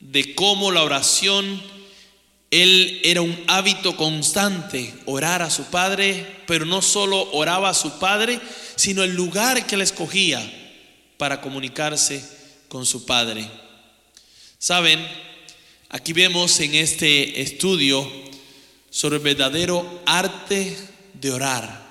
de 0.00 0.34
cómo 0.34 0.72
la 0.72 0.82
oración, 0.82 1.62
él 2.50 3.00
era 3.04 3.22
un 3.22 3.38
hábito 3.46 3.96
constante, 3.96 4.92
orar 5.06 5.42
a 5.42 5.50
su 5.50 5.62
Padre, 5.66 6.26
pero 6.48 6.64
no 6.64 6.82
solo 6.82 7.30
oraba 7.30 7.68
a 7.68 7.74
su 7.74 8.00
Padre, 8.00 8.40
sino 8.74 9.04
el 9.04 9.14
lugar 9.14 9.64
que 9.64 9.76
él 9.76 9.82
escogía 9.82 10.42
para 11.18 11.40
comunicarse 11.40 12.28
con 12.66 12.84
su 12.84 13.06
Padre. 13.06 13.48
Saben, 14.58 15.06
aquí 15.88 16.12
vemos 16.12 16.58
en 16.58 16.74
este 16.74 17.40
estudio 17.40 18.27
sobre 18.98 19.18
el 19.18 19.22
verdadero 19.22 20.02
arte 20.06 20.76
de 21.14 21.30
orar. 21.30 21.86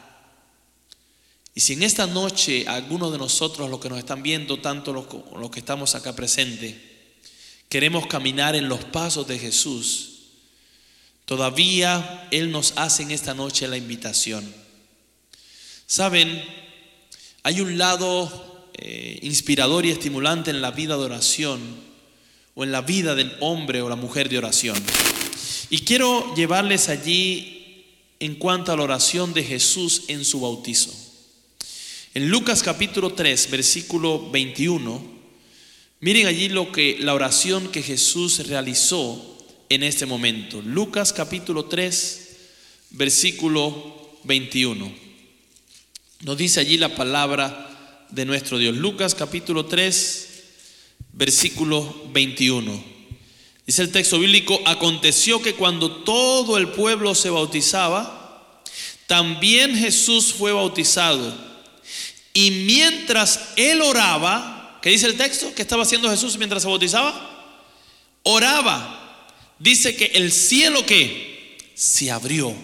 Y 1.56 1.62
si 1.62 1.72
en 1.72 1.84
esta 1.84 2.06
noche 2.06 2.66
algunos 2.68 3.14
de 3.14 3.18
nosotros, 3.18 3.70
los 3.70 3.80
que 3.80 3.88
nos 3.88 4.00
están 4.00 4.22
viendo, 4.22 4.60
tanto 4.60 4.92
los, 4.92 5.06
los 5.40 5.50
que 5.50 5.60
estamos 5.60 5.96
acá 5.96 6.14
presentes, 6.14 6.76
queremos 7.70 8.08
caminar 8.08 8.58
en 8.58 8.68
los 8.68 8.84
pasos 8.84 9.26
de 9.26 9.40
Jesús, 9.40 10.16
todavía 11.24 12.28
Él 12.30 12.52
nos 12.52 12.74
hace 12.76 13.04
en 13.04 13.12
esta 13.12 13.34
noche 13.34 13.70
la 13.70 13.78
invitación. 13.78 14.44
Saben, 15.86 16.44
hay 17.44 17.62
un 17.62 17.78
lado 17.78 18.70
eh, 18.74 19.18
inspirador 19.22 19.86
y 19.86 19.92
estimulante 19.92 20.52
en 20.52 20.62
la 20.62 20.72
vida 20.72 20.98
de 20.98 21.06
oración 21.06 21.62
o 22.54 22.66
en 22.66 22.74
la 22.74 22.82
vida 22.82 23.16
del 23.16 23.34
hombre 23.40 23.82
o 23.82 23.88
la 23.88 23.96
mujer 23.96 24.28
de 24.28 24.40
oración. 24.40 24.84
Y 25.70 25.80
quiero 25.80 26.34
llevarles 26.36 26.88
allí 26.88 27.86
en 28.20 28.36
cuanto 28.36 28.72
a 28.72 28.78
la 28.78 28.84
oración 28.84 29.34
de 29.34 29.44
Jesús 29.44 30.04
en 30.08 30.24
su 30.24 30.40
bautizo. 30.40 30.94
En 32.14 32.30
Lucas 32.30 32.64
capítulo 32.64 33.14
3, 33.14 33.52
versículo 33.52 34.32
21, 34.32 35.02
miren 36.00 36.28
allí 36.28 36.48
lo 36.50 36.72
que 36.72 36.98
la 37.00 37.14
oración 37.14 37.68
que 37.68 37.84
Jesús 37.84 38.48
realizó 38.48 39.38
en 39.70 39.84
este 39.84 40.06
momento. 40.06 40.62
Lucas 40.62 41.12
capítulo 41.12 41.66
3, 41.66 42.38
versículo 42.92 44.20
21. 44.24 44.92
Nos 46.22 46.38
dice 46.38 46.62
allí 46.62 46.78
la 46.78 46.96
palabra 46.96 48.08
de 48.10 48.26
nuestro 48.26 48.58
Dios. 48.58 48.76
Lucas 48.76 49.14
capítulo 49.14 49.66
3, 49.66 50.30
versículo 51.12 52.10
21. 52.14 52.97
Dice 53.68 53.82
el 53.82 53.92
texto 53.92 54.18
bíblico, 54.18 54.62
aconteció 54.64 55.42
que 55.42 55.54
cuando 55.54 55.92
todo 55.92 56.58
el 56.58 56.70
pueblo 56.70 57.14
se 57.14 57.30
bautizaba, 57.30 58.64
también 59.08 59.76
Jesús 59.76 60.34
fue 60.34 60.54
bautizado. 60.54 61.36
Y 62.34 62.52
mientras 62.52 63.50
él 63.58 63.82
oraba, 63.82 64.80
¿qué 64.82 64.92
dice 64.92 65.08
el 65.08 65.18
texto? 65.18 65.54
¿Qué 65.54 65.64
estaba 65.64 65.84
haciendo 65.84 66.10
Jesús 66.10 66.38
mientras 66.38 66.64
se 66.64 66.70
bautizaba? 66.70 67.60
Oraba. 68.24 69.26
Dice 69.60 69.98
que 69.98 70.06
el 70.14 70.32
cielo 70.32 70.86
que 70.86 71.58
se 71.76 72.10
abrió. 72.10 72.56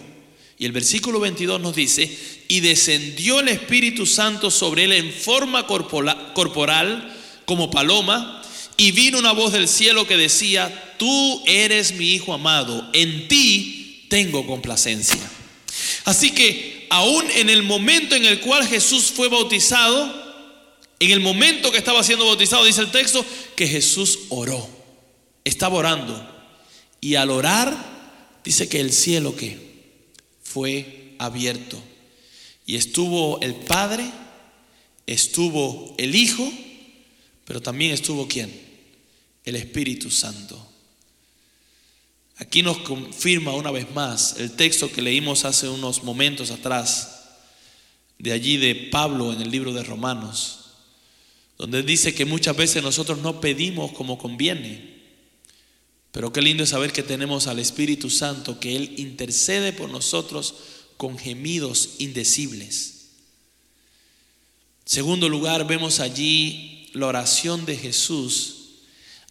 Y 0.57 0.65
el 0.65 0.71
versículo 0.71 1.19
22 1.19 1.59
nos 1.59 1.75
dice, 1.75 2.17
y 2.47 2.61
descendió 2.61 3.41
el 3.41 3.49
Espíritu 3.49 4.05
Santo 4.05 4.49
sobre 4.49 4.85
él 4.85 4.93
en 4.93 5.11
forma 5.11 5.67
corporal 5.67 7.13
como 7.45 7.69
paloma 7.69 8.42
y 8.77 8.91
vino 8.91 9.19
una 9.19 9.31
voz 9.31 9.53
del 9.53 9.67
cielo 9.67 10.07
que 10.07 10.17
decía, 10.17 10.95
tú 10.97 11.43
eres 11.45 11.93
mi 11.93 12.13
Hijo 12.13 12.33
amado, 12.33 12.89
en 12.93 13.27
ti 13.27 14.05
tengo 14.09 14.45
complacencia. 14.45 15.19
Así 16.05 16.31
que 16.31 16.87
aún 16.89 17.25
en 17.35 17.49
el 17.49 17.63
momento 17.63 18.15
en 18.15 18.25
el 18.25 18.39
cual 18.39 18.67
Jesús 18.67 19.05
fue 19.05 19.29
bautizado, 19.29 20.21
en 20.99 21.11
el 21.11 21.19
momento 21.19 21.71
que 21.71 21.77
estaba 21.77 22.03
siendo 22.03 22.25
bautizado, 22.25 22.65
dice 22.65 22.81
el 22.81 22.91
texto, 22.91 23.25
que 23.55 23.67
Jesús 23.67 24.19
oró, 24.29 24.69
estaba 25.43 25.75
orando. 25.75 26.29
Y 27.01 27.15
al 27.15 27.29
orar, 27.29 27.75
dice 28.43 28.69
que 28.69 28.79
el 28.79 28.93
cielo 28.93 29.35
que 29.35 29.57
fue 30.41 31.15
abierto. 31.19 31.81
Y 32.65 32.75
estuvo 32.75 33.41
el 33.41 33.55
Padre, 33.55 34.05
estuvo 35.05 35.95
el 35.97 36.15
Hijo, 36.15 36.49
pero 37.45 37.61
también 37.61 37.91
estuvo 37.91 38.27
quién? 38.27 38.51
El 39.45 39.55
Espíritu 39.55 40.09
Santo. 40.09 40.69
Aquí 42.37 42.63
nos 42.63 42.79
confirma 42.79 43.53
una 43.53 43.71
vez 43.71 43.91
más 43.91 44.37
el 44.39 44.51
texto 44.53 44.91
que 44.91 45.01
leímos 45.01 45.45
hace 45.45 45.69
unos 45.69 46.03
momentos 46.03 46.51
atrás, 46.51 47.09
de 48.17 48.31
allí 48.31 48.57
de 48.57 48.75
Pablo 48.75 49.33
en 49.33 49.41
el 49.41 49.51
libro 49.51 49.73
de 49.73 49.83
Romanos, 49.83 50.59
donde 51.57 51.83
dice 51.83 52.15
que 52.15 52.25
muchas 52.25 52.55
veces 52.55 52.81
nosotros 52.81 53.19
no 53.19 53.39
pedimos 53.39 53.91
como 53.91 54.17
conviene. 54.17 54.93
Pero 56.11 56.31
qué 56.31 56.41
lindo 56.41 56.63
es 56.63 56.69
saber 56.69 56.91
que 56.91 57.03
tenemos 57.03 57.47
al 57.47 57.59
Espíritu 57.59 58.09
Santo, 58.09 58.59
que 58.59 58.75
Él 58.75 58.93
intercede 58.97 59.73
por 59.73 59.89
nosotros 59.89 60.55
con 60.97 61.17
gemidos 61.17 61.95
indecibles. 61.99 63.09
Segundo 64.85 65.29
lugar, 65.29 65.65
vemos 65.65 65.99
allí 65.99 66.72
la 66.93 67.07
oración 67.07 67.65
de 67.65 67.75
Jesús 67.75 68.55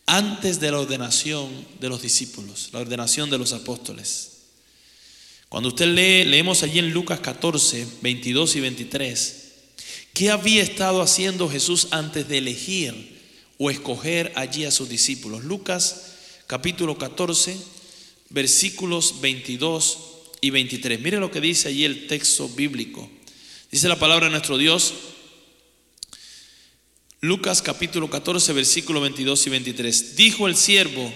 antes 0.06 0.60
de 0.60 0.70
la 0.70 0.80
ordenación 0.80 1.48
de 1.80 1.88
los 1.88 2.02
discípulos, 2.02 2.70
la 2.72 2.80
ordenación 2.80 3.30
de 3.30 3.38
los 3.38 3.52
apóstoles. 3.52 4.28
Cuando 5.48 5.68
usted 5.68 5.86
lee, 5.86 6.24
leemos 6.24 6.62
allí 6.62 6.78
en 6.78 6.92
Lucas 6.92 7.20
14, 7.20 7.86
22 8.00 8.56
y 8.56 8.60
23, 8.60 9.52
¿qué 10.12 10.30
había 10.30 10.62
estado 10.62 11.02
haciendo 11.02 11.48
Jesús 11.48 11.88
antes 11.90 12.28
de 12.28 12.38
elegir 12.38 13.20
o 13.58 13.70
escoger 13.70 14.32
allí 14.34 14.64
a 14.64 14.70
sus 14.70 14.88
discípulos? 14.88 15.44
Lucas 15.44 16.12
capítulo 16.46 16.98
14, 16.98 17.56
versículos 18.30 19.20
22 19.20 19.98
y 20.40 20.50
23. 20.50 21.00
Mire 21.00 21.18
lo 21.18 21.30
que 21.30 21.40
dice 21.40 21.68
allí 21.68 21.84
el 21.84 22.06
texto 22.06 22.48
bíblico. 22.48 23.08
Dice 23.70 23.88
la 23.88 23.98
palabra 23.98 24.26
de 24.26 24.32
nuestro 24.32 24.58
Dios, 24.58 24.92
Lucas 27.24 27.62
capítulo 27.62 28.10
14, 28.10 28.52
versículo 28.52 29.00
22 29.00 29.46
y 29.46 29.50
23. 29.50 30.16
Dijo 30.16 30.48
el 30.48 30.56
siervo, 30.56 31.14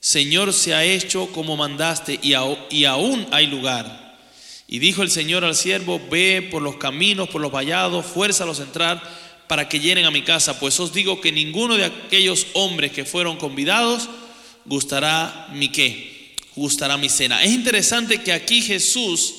Señor, 0.00 0.52
se 0.52 0.74
ha 0.74 0.84
hecho 0.84 1.28
como 1.28 1.56
mandaste 1.56 2.18
y, 2.20 2.34
aún 2.34 3.28
hay 3.30 3.46
lugar. 3.46 4.18
Y 4.66 4.80
dijo 4.80 5.04
el 5.04 5.10
Señor 5.10 5.44
al 5.44 5.54
siervo, 5.54 6.00
ve 6.10 6.48
por 6.50 6.62
los 6.62 6.78
caminos, 6.78 7.28
por 7.28 7.40
los 7.40 7.52
vallados, 7.52 8.06
fuérzalos 8.06 8.58
a 8.58 8.64
entrar 8.64 9.00
para 9.46 9.68
que 9.68 9.78
llenen 9.78 10.04
a 10.04 10.10
mi 10.10 10.22
casa, 10.22 10.58
pues 10.58 10.80
os 10.80 10.92
digo 10.92 11.20
que 11.20 11.30
ninguno 11.30 11.76
de 11.76 11.84
aquellos 11.84 12.48
hombres 12.54 12.90
que 12.90 13.04
fueron 13.04 13.36
convidados 13.36 14.08
gustará 14.64 15.48
mi 15.52 15.68
qué, 15.68 16.34
gustará 16.56 16.96
mi 16.96 17.08
cena. 17.08 17.44
Es 17.44 17.52
interesante 17.52 18.20
que 18.20 18.32
aquí 18.32 18.62
Jesús 18.62 19.34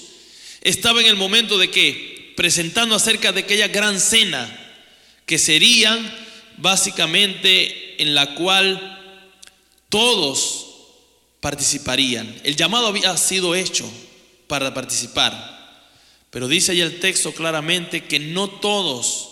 estaba 0.61 1.01
en 1.01 1.07
el 1.07 1.17
momento 1.17 1.57
de 1.57 1.69
que, 1.69 2.33
presentando 2.37 2.95
acerca 2.95 3.33
de 3.33 3.41
aquella 3.41 3.67
gran 3.67 3.99
cena, 3.99 4.59
que 5.31 5.39
serían 5.39 6.13
básicamente 6.57 8.03
en 8.03 8.13
la 8.15 8.35
cual 8.35 8.99
todos 9.87 10.67
participarían. 11.39 12.35
El 12.43 12.57
llamado 12.57 12.87
había 12.87 13.15
sido 13.15 13.55
hecho 13.55 13.89
para 14.47 14.73
participar, 14.73 15.87
pero 16.31 16.49
dice 16.49 16.73
ahí 16.73 16.81
el 16.81 16.99
texto 16.99 17.33
claramente 17.33 18.03
que 18.03 18.19
no 18.19 18.49
todos 18.49 19.29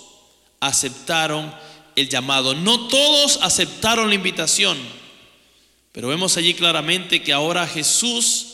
aceptaron 0.61 1.53
el 1.97 2.07
llamado, 2.07 2.55
no 2.55 2.87
todos 2.87 3.37
aceptaron 3.41 4.07
la 4.07 4.15
invitación, 4.15 4.77
pero 5.91 6.07
vemos 6.07 6.37
allí 6.37 6.53
claramente 6.53 7.21
que 7.23 7.33
ahora 7.33 7.67
Jesús 7.67 8.45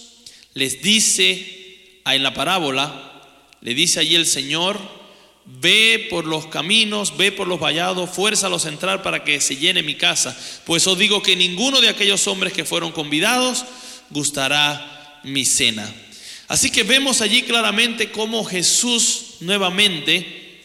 les 0.56 0.82
dice 0.82 2.02
en 2.08 2.24
la 2.24 2.34
parábola, 2.34 3.22
le 3.62 3.76
dice 3.76 4.00
allí 4.00 4.16
el 4.16 4.26
Señor, 4.26 5.05
Ve 5.46 6.08
por 6.10 6.26
los 6.26 6.48
caminos, 6.48 7.18
ve 7.18 7.32
por 7.32 7.48
los 7.48 7.60
vallados, 7.60 8.10
fuérzalos 8.10 8.66
a 8.66 8.70
entrar 8.70 9.04
para 9.04 9.24
que 9.24 9.40
se 9.40 9.58
llene 9.58 9.84
mi 9.84 9.96
casa. 9.96 10.36
Pues 10.66 10.88
os 10.88 10.98
digo 10.98 11.22
que 11.22 11.36
ninguno 11.36 11.82
de 11.82 11.90
aquellos 11.90 12.28
hombres 12.28 12.52
que 12.52 12.66
fueron 12.66 12.92
convidados 12.92 13.64
gustará 14.10 15.22
mi 15.24 15.46
cena. 15.46 15.94
Así 16.48 16.72
que 16.72 16.84
vemos 16.84 17.22
allí 17.22 17.44
claramente 17.44 18.12
cómo 18.12 18.44
Jesús 18.44 19.38
nuevamente 19.40 20.62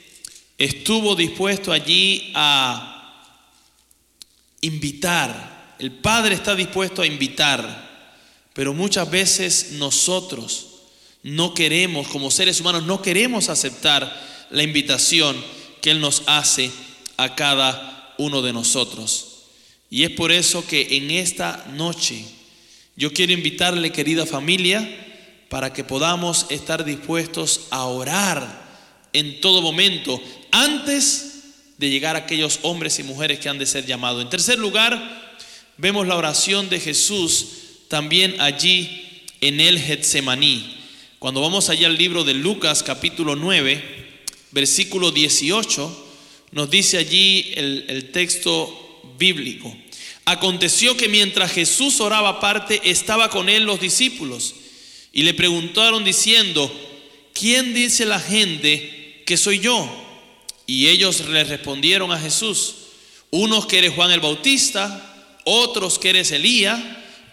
estuvo 0.59 1.14
dispuesto 1.14 1.73
allí 1.73 2.33
a 2.35 3.37
invitar. 4.61 5.77
El 5.79 5.93
Padre 5.93 6.35
está 6.35 6.55
dispuesto 6.55 7.01
a 7.01 7.07
invitar, 7.07 7.88
pero 8.53 8.75
muchas 8.75 9.11
veces 9.11 9.73
nosotros 9.73 10.66
no 11.23 11.55
queremos, 11.55 12.09
como 12.09 12.31
seres 12.31 12.61
humanos, 12.61 12.85
no 12.85 13.01
queremos 13.01 13.49
aceptar 13.49 14.31
la 14.51 14.63
invitación 14.63 15.37
que 15.81 15.91
Él 15.91 16.01
nos 16.01 16.23
hace 16.27 16.71
a 17.17 17.35
cada 17.35 18.15
uno 18.19 18.43
de 18.43 18.53
nosotros. 18.53 19.27
Y 19.91 20.05
es 20.05 20.11
por 20.11 20.31
eso 20.33 20.67
que 20.67 20.97
en 20.97 21.11
esta 21.11 21.67
noche 21.75 22.25
yo 22.97 23.13
quiero 23.13 23.33
invitarle, 23.33 23.91
querida 23.91 24.27
familia, 24.27 24.87
para 25.49 25.73
que 25.73 25.85
podamos 25.85 26.47
estar 26.51 26.85
dispuestos 26.85 27.63
a 27.71 27.85
orar 27.87 28.69
en 29.13 29.41
todo 29.41 29.63
momento, 29.63 30.23
antes 30.53 31.27
de 31.79 31.91
llegar 31.91 32.15
a 32.15 32.21
aquellos 32.21 32.61
hombres 32.63 32.99
y 32.99 33.03
mujeres 33.03 33.39
que 33.39 33.49
han 33.49 33.59
de 33.59 33.67
ser 33.67 33.87
llamados. 33.87 34.23
En 34.23 34.29
tercer 34.29 34.59
lugar, 34.59 35.39
vemos 35.77 36.07
la 36.07 36.17
oración 36.17 36.69
de 36.69 36.79
Jesús 36.79 37.47
también 37.89 38.41
allí 38.41 39.25
en 39.41 39.61
el 39.61 39.81
Getsemaní. 39.81 40.77
Cuando 41.19 41.41
vamos 41.41 41.69
allá 41.69 41.89
al 41.89 41.97
libro 41.97 42.23
de 42.23 42.35
Lucas 42.35 42.83
capítulo 42.83 43.35
9, 43.35 44.00
versículo 44.53 45.11
18, 45.11 46.07
nos 46.53 46.71
dice 46.71 46.99
allí 46.99 47.53
el, 47.55 48.11
texto 48.13 49.03
bíblico. 49.19 49.75
Aconteció 50.25 50.97
que 50.97 51.09
mientras 51.09 51.53
Jesús 51.53 52.01
oraba 52.01 52.31
aparte, 52.31 52.81
estaba 52.85 53.31
con 53.31 53.49
él 53.49 53.65
los 53.65 53.81
discípulos 53.81 54.55
y 55.13 55.23
le 55.23 55.35
preguntaron 55.35 56.05
diciendo, 56.05 56.71
¿quién 57.33 57.75
dice 57.75 58.07
la 58.07 58.21
gente 58.21 59.23
que 59.27 59.37
soy 59.37 59.61
yo? 59.61 59.89
Y 60.67 60.89
ellos 60.89 61.21
le 61.29 61.45
respondieron 61.45 62.13
a 62.13 62.19
Jesús, 62.19 62.75
unos 63.31 63.67
que 63.67 63.79
eres 63.79 63.95
Juan 63.95 64.11
el 64.11 64.21
Bautista, 64.21 65.39
otros 65.45 65.99
que 65.99 66.11
eres 66.11 66.31
Elías, 66.33 66.81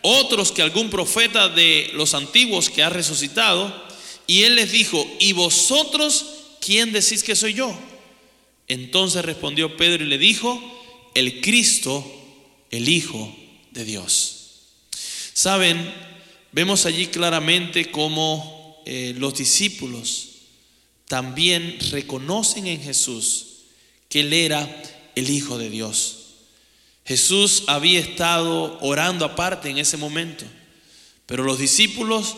otros 0.02 0.52
que 0.52 0.62
algún 0.62 0.90
profeta 0.90 1.50
de 1.50 1.92
los 1.94 2.14
antiguos 2.14 2.70
que 2.70 2.84
ha 2.84 2.90
resucitado. 2.90 3.86
Y 4.26 4.44
él 4.44 4.56
les 4.56 4.72
dijo, 4.72 5.08
¿y 5.20 5.34
vosotros 5.34 6.37
quién 6.60 6.92
decís 6.92 7.24
que 7.24 7.36
soy 7.36 7.54
yo? 7.54 7.78
Entonces 8.68 9.24
respondió 9.24 9.78
Pedro 9.78 10.04
y 10.04 10.08
le 10.08 10.18
dijo, 10.18 10.62
el 11.14 11.42
Cristo, 11.42 12.06
el 12.70 12.90
Hijo 12.90 13.36
de 13.72 13.86
Dios. 13.86 14.34
Saben, 15.34 15.94
vemos 16.52 16.86
allí 16.86 17.08
claramente 17.08 17.92
cómo 17.92 18.82
eh, 18.86 19.14
los 19.18 19.38
discípulos 19.38 20.30
también 21.08 21.78
reconocen 21.92 22.68
en 22.68 22.82
Jesús 22.82 23.46
que 24.10 24.22
Él 24.22 24.34
era 24.34 24.84
el 25.16 25.30
Hijo 25.30 25.58
de 25.58 25.70
Dios. 25.70 26.18
Jesús 27.06 27.64
había 27.68 28.00
estado 28.00 28.78
orando 28.82 29.24
aparte 29.24 29.70
en 29.70 29.78
ese 29.78 29.96
momento, 29.96 30.46
pero 31.26 31.44
los 31.44 31.58
discípulos 31.58 32.36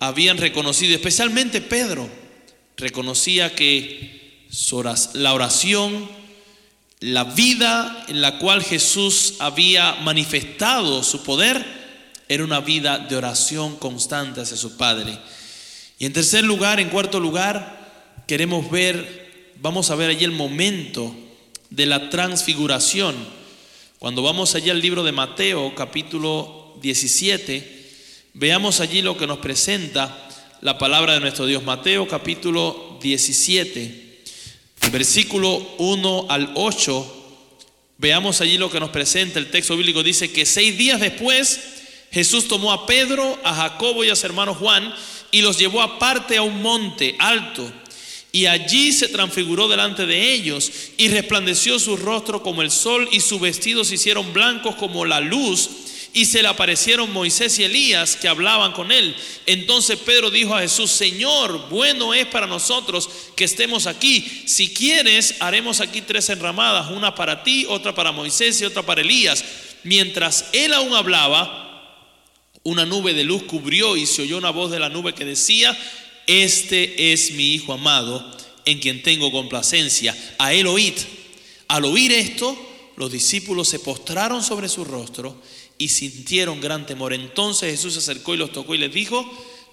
habían 0.00 0.38
reconocido, 0.38 0.94
especialmente 0.94 1.60
Pedro, 1.60 2.08
reconocía 2.76 3.54
que 3.54 4.46
la 5.14 5.32
oración, 5.32 6.08
la 7.00 7.24
vida 7.24 8.04
en 8.08 8.20
la 8.20 8.38
cual 8.38 8.62
Jesús 8.62 9.34
había 9.38 9.94
manifestado 9.96 11.02
su 11.02 11.22
poder, 11.22 11.64
era 12.28 12.44
una 12.44 12.60
vida 12.60 12.98
de 12.98 13.16
oración 13.16 13.76
constante 13.76 14.40
hacia 14.40 14.56
su 14.56 14.76
Padre. 14.76 15.18
Y 15.98 16.06
en 16.06 16.12
tercer 16.12 16.44
lugar, 16.44 16.80
en 16.80 16.90
cuarto 16.90 17.20
lugar, 17.20 18.24
queremos 18.26 18.70
ver, 18.70 19.52
vamos 19.60 19.90
a 19.90 19.94
ver 19.94 20.10
allí 20.10 20.24
el 20.24 20.32
momento 20.32 21.14
de 21.70 21.86
la 21.86 22.10
transfiguración. 22.10 23.14
Cuando 23.98 24.22
vamos 24.22 24.54
allí 24.54 24.70
al 24.70 24.80
libro 24.80 25.04
de 25.04 25.12
Mateo, 25.12 25.74
capítulo 25.74 26.76
17, 26.82 27.92
veamos 28.34 28.80
allí 28.80 29.00
lo 29.00 29.16
que 29.16 29.26
nos 29.26 29.38
presenta 29.38 30.25
la 30.60 30.78
palabra 30.78 31.14
de 31.14 31.20
nuestro 31.20 31.46
Dios. 31.46 31.62
Mateo, 31.62 32.06
capítulo 32.08 32.98
17 33.02 34.06
versículo 34.90 35.66
1 35.78 36.26
al 36.28 36.52
8, 36.54 37.14
veamos 37.98 38.40
allí 38.40 38.58
lo 38.58 38.70
que 38.70 38.80
nos 38.80 38.90
presenta 38.90 39.38
el 39.38 39.50
texto 39.50 39.76
bíblico. 39.76 40.02
Dice 40.02 40.30
que 40.30 40.46
seis 40.46 40.76
días 40.76 41.00
después 41.00 41.60
Jesús 42.10 42.48
tomó 42.48 42.72
a 42.72 42.86
Pedro, 42.86 43.38
a 43.44 43.54
Jacobo 43.54 44.04
y 44.04 44.10
a 44.10 44.16
su 44.16 44.26
hermano 44.26 44.54
Juan 44.54 44.94
y 45.30 45.42
los 45.42 45.58
llevó 45.58 45.82
aparte 45.82 46.36
a 46.36 46.42
un 46.42 46.62
monte 46.62 47.16
alto. 47.18 47.70
Y 48.32 48.46
allí 48.46 48.92
se 48.92 49.08
transfiguró 49.08 49.66
delante 49.66 50.04
de 50.04 50.32
ellos 50.32 50.70
y 50.98 51.08
resplandeció 51.08 51.78
su 51.78 51.96
rostro 51.96 52.42
como 52.42 52.62
el 52.62 52.70
sol 52.70 53.08
y 53.10 53.20
sus 53.20 53.40
vestidos 53.40 53.88
se 53.88 53.94
hicieron 53.94 54.32
blancos 54.32 54.74
como 54.74 55.04
la 55.04 55.20
luz 55.20 55.70
y 56.16 56.24
se 56.24 56.40
le 56.40 56.48
aparecieron 56.48 57.12
Moisés 57.12 57.58
y 57.58 57.64
Elías 57.64 58.16
que 58.16 58.26
hablaban 58.26 58.72
con 58.72 58.90
él. 58.90 59.14
Entonces 59.44 59.98
Pedro 59.98 60.30
dijo 60.30 60.54
a 60.54 60.62
Jesús, 60.62 60.90
Señor, 60.90 61.68
bueno 61.68 62.14
es 62.14 62.24
para 62.24 62.46
nosotros 62.46 63.10
que 63.36 63.44
estemos 63.44 63.86
aquí. 63.86 64.26
Si 64.46 64.72
quieres, 64.72 65.34
haremos 65.40 65.82
aquí 65.82 66.00
tres 66.00 66.30
enramadas, 66.30 66.90
una 66.90 67.14
para 67.14 67.42
ti, 67.42 67.66
otra 67.68 67.94
para 67.94 68.12
Moisés 68.12 68.58
y 68.62 68.64
otra 68.64 68.82
para 68.82 69.02
Elías. 69.02 69.44
Mientras 69.84 70.46
él 70.54 70.72
aún 70.72 70.94
hablaba, 70.94 72.00
una 72.62 72.86
nube 72.86 73.12
de 73.12 73.24
luz 73.24 73.42
cubrió 73.42 73.94
y 73.98 74.06
se 74.06 74.22
oyó 74.22 74.38
una 74.38 74.48
voz 74.48 74.70
de 74.70 74.78
la 74.78 74.88
nube 74.88 75.12
que 75.12 75.26
decía, 75.26 75.76
este 76.26 77.12
es 77.12 77.32
mi 77.32 77.52
Hijo 77.52 77.74
amado, 77.74 78.34
en 78.64 78.78
quien 78.78 79.02
tengo 79.02 79.30
complacencia. 79.30 80.16
A 80.38 80.54
él 80.54 80.66
oíd. 80.66 80.94
Al 81.68 81.84
oír 81.84 82.10
esto, 82.12 82.56
los 82.96 83.12
discípulos 83.12 83.68
se 83.68 83.80
postraron 83.80 84.42
sobre 84.42 84.70
su 84.70 84.82
rostro 84.82 85.42
y 85.78 85.88
sintieron 85.88 86.60
gran 86.60 86.86
temor. 86.86 87.12
Entonces 87.12 87.70
Jesús 87.70 87.94
se 87.94 87.98
acercó 88.00 88.34
y 88.34 88.38
los 88.38 88.52
tocó 88.52 88.74
y 88.74 88.78
les 88.78 88.92
dijo, 88.92 89.24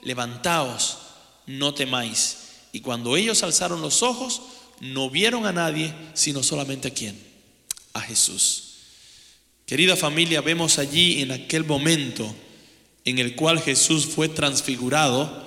levantaos, 0.04 0.98
no 1.46 1.74
temáis. 1.74 2.38
Y 2.72 2.82
cuando 2.82 3.16
ellos 3.16 3.44
alzaron 3.44 3.82
los 3.82 4.04
ojos, 4.04 4.42
no 4.80 5.10
vieron 5.10 5.46
a 5.46 5.52
nadie, 5.52 5.94
sino 6.14 6.44
solamente 6.44 6.90
a 6.90 6.94
quién, 6.94 7.18
a 7.94 8.02
Jesús. 8.02 8.74
Querida 9.66 9.96
familia, 9.96 10.42
vemos 10.42 10.78
allí 10.78 11.22
en 11.22 11.32
aquel 11.32 11.64
momento 11.64 12.36
en 13.06 13.20
el 13.20 13.36
cual 13.36 13.62
Jesús 13.62 14.06
fue 14.06 14.30
transfigurado 14.30 15.44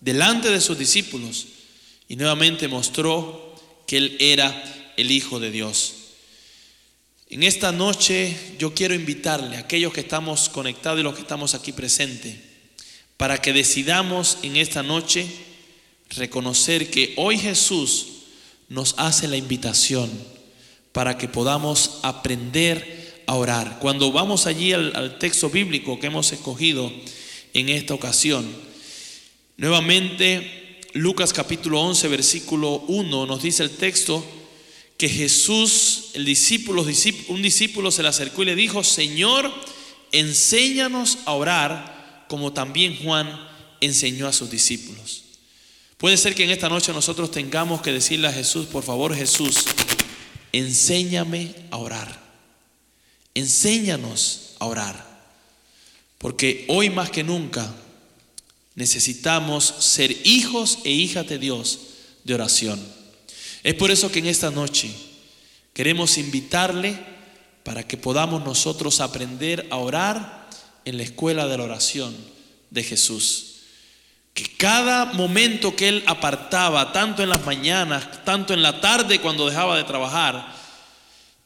delante 0.00 0.50
de 0.50 0.60
sus 0.60 0.78
discípulos 0.78 1.46
y 2.08 2.16
nuevamente 2.16 2.68
mostró 2.68 3.54
que 3.86 3.98
Él 3.98 4.16
era 4.20 4.92
el 4.96 5.10
Hijo 5.10 5.40
de 5.40 5.50
Dios. 5.50 5.94
En 7.30 7.42
esta 7.42 7.72
noche 7.72 8.34
yo 8.58 8.72
quiero 8.72 8.94
invitarle 8.94 9.56
a 9.56 9.60
aquellos 9.60 9.92
que 9.92 10.00
estamos 10.00 10.48
conectados 10.48 11.00
y 11.00 11.02
los 11.02 11.14
que 11.14 11.20
estamos 11.20 11.54
aquí 11.54 11.72
presentes, 11.72 12.36
para 13.18 13.42
que 13.42 13.52
decidamos 13.52 14.38
en 14.42 14.56
esta 14.56 14.82
noche 14.82 15.26
reconocer 16.08 16.90
que 16.90 17.12
hoy 17.16 17.38
Jesús 17.38 18.06
nos 18.70 18.94
hace 18.96 19.28
la 19.28 19.36
invitación 19.36 20.10
para 20.92 21.18
que 21.18 21.28
podamos 21.28 22.00
aprender 22.02 23.22
a 23.26 23.34
orar. 23.34 23.78
Cuando 23.78 24.10
vamos 24.10 24.46
allí 24.46 24.72
al, 24.72 25.18
texto 25.18 25.50
bíblico 25.50 26.00
que 26.00 26.06
hemos 26.06 26.32
escogido 26.32 26.90
en 27.52 27.68
esta 27.68 27.92
ocasión, 27.92 28.50
nuevamente 29.58 30.80
Lucas 30.94 31.34
capítulo 31.34 31.82
11, 31.82 32.08
versículo 32.08 32.84
1 32.88 33.26
nos 33.26 33.42
dice 33.42 33.64
el 33.64 33.70
texto, 33.70 34.24
que 34.98 35.08
Jesús, 35.08 36.10
el 36.14 36.24
discípulo, 36.24 36.84
un 37.28 37.40
discípulo 37.40 37.90
se 37.92 38.02
le 38.02 38.08
acercó 38.08 38.42
y 38.42 38.46
le 38.46 38.56
dijo, 38.56 38.82
Señor, 38.82 39.50
enséñanos 40.10 41.18
a 41.24 41.32
orar 41.32 42.26
como 42.28 42.52
también 42.52 42.98
Juan 43.02 43.48
enseñó 43.80 44.26
a 44.26 44.32
sus 44.32 44.50
discípulos. 44.50 45.22
Puede 45.98 46.16
ser 46.16 46.34
que 46.34 46.44
en 46.44 46.50
esta 46.50 46.68
noche 46.68 46.92
nosotros 46.92 47.30
tengamos 47.30 47.80
que 47.80 47.92
decirle 47.92 48.26
a 48.26 48.32
Jesús, 48.32 48.66
por 48.66 48.82
favor 48.82 49.14
Jesús, 49.14 49.64
enséñame 50.52 51.54
a 51.70 51.76
orar. 51.76 52.20
Enséñanos 53.34 54.54
a 54.58 54.66
orar. 54.66 55.08
Porque 56.18 56.64
hoy 56.68 56.90
más 56.90 57.10
que 57.10 57.22
nunca 57.22 57.72
necesitamos 58.74 59.64
ser 59.78 60.10
hijos 60.26 60.80
e 60.84 60.90
hijas 60.90 61.28
de 61.28 61.38
Dios 61.38 61.78
de 62.24 62.34
oración. 62.34 62.97
Es 63.62 63.74
por 63.74 63.90
eso 63.90 64.10
que 64.10 64.20
en 64.20 64.26
esta 64.26 64.50
noche 64.50 64.90
queremos 65.72 66.18
invitarle 66.18 66.98
para 67.64 67.86
que 67.86 67.96
podamos 67.96 68.44
nosotros 68.44 69.00
aprender 69.00 69.66
a 69.70 69.76
orar 69.76 70.48
en 70.84 70.96
la 70.96 71.02
escuela 71.02 71.46
de 71.46 71.58
la 71.58 71.64
oración 71.64 72.16
de 72.70 72.82
Jesús. 72.82 73.44
Que 74.32 74.56
cada 74.56 75.06
momento 75.06 75.74
que 75.74 75.88
Él 75.88 76.04
apartaba, 76.06 76.92
tanto 76.92 77.22
en 77.22 77.28
las 77.28 77.44
mañanas, 77.44 78.24
tanto 78.24 78.54
en 78.54 78.62
la 78.62 78.80
tarde 78.80 79.20
cuando 79.20 79.48
dejaba 79.48 79.76
de 79.76 79.84
trabajar, 79.84 80.54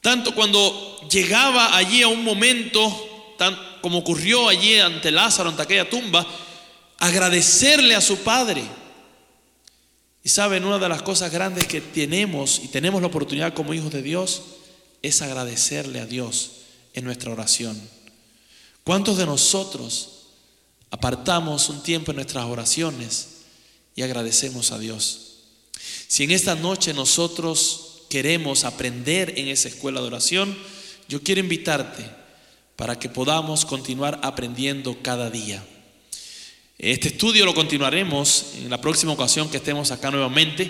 tanto 0.00 0.34
cuando 0.34 1.00
llegaba 1.10 1.76
allí 1.76 2.02
a 2.02 2.08
un 2.08 2.22
momento, 2.22 3.34
tan, 3.38 3.58
como 3.80 3.98
ocurrió 3.98 4.48
allí 4.48 4.78
ante 4.78 5.10
Lázaro, 5.10 5.48
ante 5.48 5.62
aquella 5.62 5.88
tumba, 5.88 6.26
agradecerle 6.98 7.94
a 7.94 8.00
su 8.00 8.18
Padre 8.18 8.62
y 10.24 10.28
saben, 10.28 10.64
una 10.64 10.78
de 10.78 10.88
las 10.88 11.02
cosas 11.02 11.32
grandes 11.32 11.66
que 11.66 11.80
tenemos 11.80 12.60
y 12.62 12.68
tenemos 12.68 13.00
la 13.00 13.08
oportunidad 13.08 13.54
como 13.54 13.74
hijos 13.74 13.92
de 13.92 14.02
Dios 14.02 14.42
es 15.02 15.20
agradecerle 15.20 16.00
a 16.00 16.06
Dios 16.06 16.52
en 16.94 17.04
nuestra 17.04 17.32
oración. 17.32 17.80
¿Cuántos 18.84 19.18
de 19.18 19.26
nosotros 19.26 20.26
apartamos 20.90 21.68
un 21.68 21.82
tiempo 21.82 22.12
en 22.12 22.16
nuestras 22.16 22.44
oraciones 22.44 23.28
y 23.96 24.02
agradecemos 24.02 24.70
a 24.70 24.78
Dios? 24.78 25.32
Si 26.06 26.22
en 26.22 26.30
esta 26.30 26.54
noche 26.54 26.94
nosotros 26.94 28.02
queremos 28.08 28.64
aprender 28.64 29.38
en 29.38 29.48
esa 29.48 29.68
escuela 29.68 30.00
de 30.00 30.06
oración, 30.06 30.56
yo 31.08 31.22
quiero 31.22 31.40
invitarte 31.40 32.04
para 32.76 32.98
que 32.98 33.08
podamos 33.08 33.64
continuar 33.64 34.20
aprendiendo 34.22 35.02
cada 35.02 35.30
día. 35.30 35.64
Este 36.82 37.06
estudio 37.06 37.44
lo 37.44 37.54
continuaremos 37.54 38.54
en 38.56 38.68
la 38.68 38.80
próxima 38.80 39.12
ocasión 39.12 39.48
que 39.48 39.58
estemos 39.58 39.92
acá 39.92 40.10
nuevamente 40.10 40.68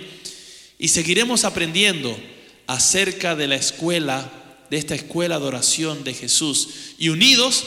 y 0.78 0.88
seguiremos 0.88 1.44
aprendiendo 1.44 2.14
acerca 2.66 3.34
de 3.34 3.48
la 3.48 3.54
escuela 3.54 4.30
de 4.68 4.76
esta 4.76 4.94
escuela 4.94 5.38
de 5.38 5.46
oración 5.46 6.04
de 6.04 6.12
Jesús. 6.12 6.68
Y 6.98 7.08
unidos 7.08 7.64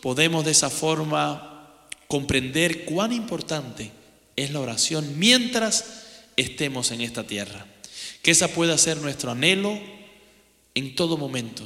podemos 0.00 0.44
de 0.44 0.52
esa 0.52 0.70
forma 0.70 1.88
comprender 2.06 2.84
cuán 2.84 3.12
importante 3.12 3.90
es 4.36 4.52
la 4.52 4.60
oración 4.60 5.18
mientras 5.18 5.84
estemos 6.36 6.92
en 6.92 7.00
esta 7.00 7.24
tierra. 7.24 7.66
Que 8.22 8.30
esa 8.30 8.46
pueda 8.46 8.78
ser 8.78 8.98
nuestro 8.98 9.32
anhelo 9.32 9.76
en 10.76 10.94
todo 10.94 11.16
momento 11.16 11.64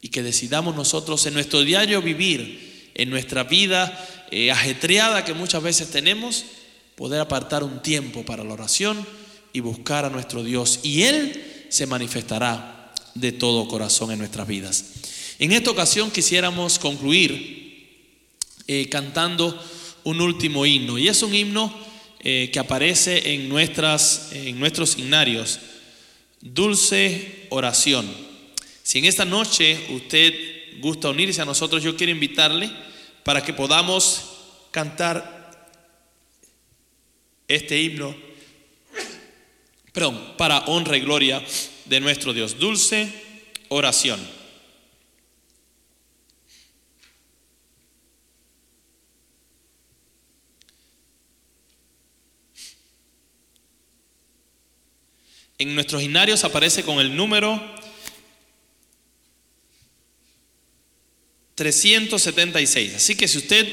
y 0.00 0.08
que 0.08 0.22
decidamos 0.22 0.74
nosotros 0.74 1.26
en 1.26 1.34
nuestro 1.34 1.60
diario 1.60 2.00
vivir, 2.00 2.90
en 2.94 3.10
nuestra 3.10 3.44
vida 3.44 4.17
eh, 4.30 4.50
ajetreada 4.50 5.24
que 5.24 5.34
muchas 5.34 5.62
veces 5.62 5.90
tenemos, 5.90 6.44
poder 6.96 7.20
apartar 7.20 7.62
un 7.62 7.80
tiempo 7.80 8.24
para 8.24 8.44
la 8.44 8.52
oración 8.52 9.06
y 9.52 9.60
buscar 9.60 10.04
a 10.04 10.10
nuestro 10.10 10.42
Dios. 10.42 10.80
Y 10.82 11.02
Él 11.02 11.66
se 11.68 11.86
manifestará 11.86 12.92
de 13.14 13.32
todo 13.32 13.68
corazón 13.68 14.10
en 14.10 14.18
nuestras 14.18 14.46
vidas. 14.46 14.84
En 15.38 15.52
esta 15.52 15.70
ocasión 15.70 16.10
quisiéramos 16.10 16.78
concluir 16.78 17.68
eh, 18.66 18.88
cantando 18.90 19.58
un 20.04 20.20
último 20.20 20.66
himno. 20.66 20.98
Y 20.98 21.08
es 21.08 21.22
un 21.22 21.34
himno 21.34 21.72
eh, 22.20 22.50
que 22.52 22.58
aparece 22.58 23.34
en, 23.34 23.48
nuestras, 23.48 24.30
en 24.32 24.58
nuestros 24.58 24.90
signarios. 24.90 25.60
Dulce 26.40 27.46
oración. 27.50 28.06
Si 28.82 28.98
en 28.98 29.04
esta 29.04 29.24
noche 29.24 29.78
usted 29.90 30.34
gusta 30.80 31.10
unirse 31.10 31.42
a 31.42 31.44
nosotros, 31.44 31.82
yo 31.82 31.96
quiero 31.96 32.12
invitarle 32.12 32.70
para 33.28 33.42
que 33.42 33.52
podamos 33.52 34.22
cantar 34.70 35.68
este 37.46 37.78
himno, 37.78 38.16
perdón, 39.92 40.32
para 40.38 40.60
honra 40.60 40.96
y 40.96 41.00
gloria 41.00 41.44
de 41.84 42.00
nuestro 42.00 42.32
Dios. 42.32 42.58
Dulce 42.58 43.12
oración. 43.68 44.18
En 55.58 55.74
nuestros 55.74 56.00
himnarios 56.02 56.44
aparece 56.44 56.82
con 56.82 56.98
el 56.98 57.14
número 57.14 57.77
376. 61.58 62.94
Así 62.94 63.16
que 63.16 63.26
si 63.26 63.38
usted 63.38 63.66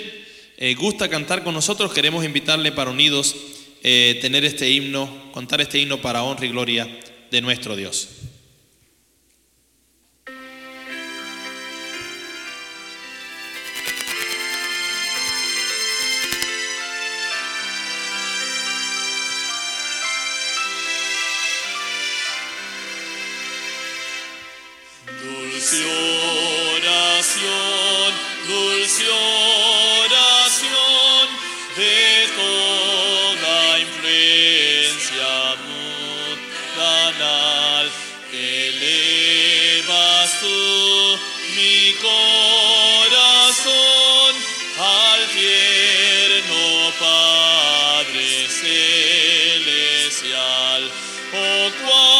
eh, 0.57 0.73
gusta 0.73 1.07
cantar 1.07 1.43
con 1.43 1.53
nosotros, 1.53 1.93
queremos 1.93 2.25
invitarle 2.25 2.71
para 2.71 2.89
unidos 2.89 3.35
eh, 3.83 4.17
tener 4.21 4.43
este 4.43 4.71
himno, 4.71 5.31
contar 5.31 5.61
este 5.61 5.77
himno 5.77 6.01
para 6.01 6.23
honra 6.23 6.47
y 6.47 6.49
gloria 6.49 6.99
de 7.29 7.41
nuestro 7.41 7.75
Dios. 7.75 8.09
Whoa. 51.77 52.14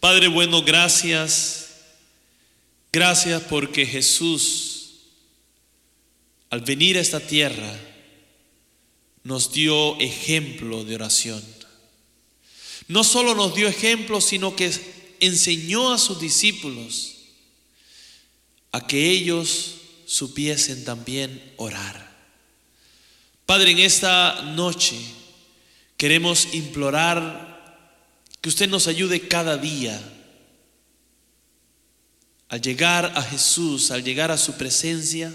Padre 0.00 0.26
bueno, 0.26 0.62
gracias. 0.62 1.60
Gracias 2.92 3.42
porque 3.42 3.86
Jesús, 3.86 4.90
al 6.48 6.62
venir 6.62 6.96
a 6.96 7.00
esta 7.00 7.20
tierra, 7.20 7.78
nos 9.22 9.52
dio 9.52 9.98
ejemplo 10.00 10.84
de 10.84 10.96
oración. 10.96 11.44
No 12.88 13.04
solo 13.04 13.36
nos 13.36 13.54
dio 13.54 13.68
ejemplo, 13.68 14.20
sino 14.20 14.56
que 14.56 14.72
enseñó 15.20 15.92
a 15.92 15.98
sus 15.98 16.18
discípulos 16.18 17.18
a 18.72 18.86
que 18.86 19.10
ellos 19.10 19.76
supiesen 20.06 20.84
también 20.84 21.52
orar. 21.56 22.10
Padre, 23.46 23.72
en 23.72 23.78
esta 23.78 24.42
noche 24.42 24.96
queremos 25.96 26.48
implorar 26.54 27.49
que 28.40 28.48
usted 28.48 28.68
nos 28.68 28.86
ayude 28.86 29.28
cada 29.28 29.56
día 29.56 30.00
al 32.48 32.60
llegar 32.60 33.12
a 33.14 33.22
Jesús, 33.22 33.90
al 33.90 34.02
llegar 34.02 34.30
a 34.30 34.38
su 34.38 34.54
presencia, 34.54 35.32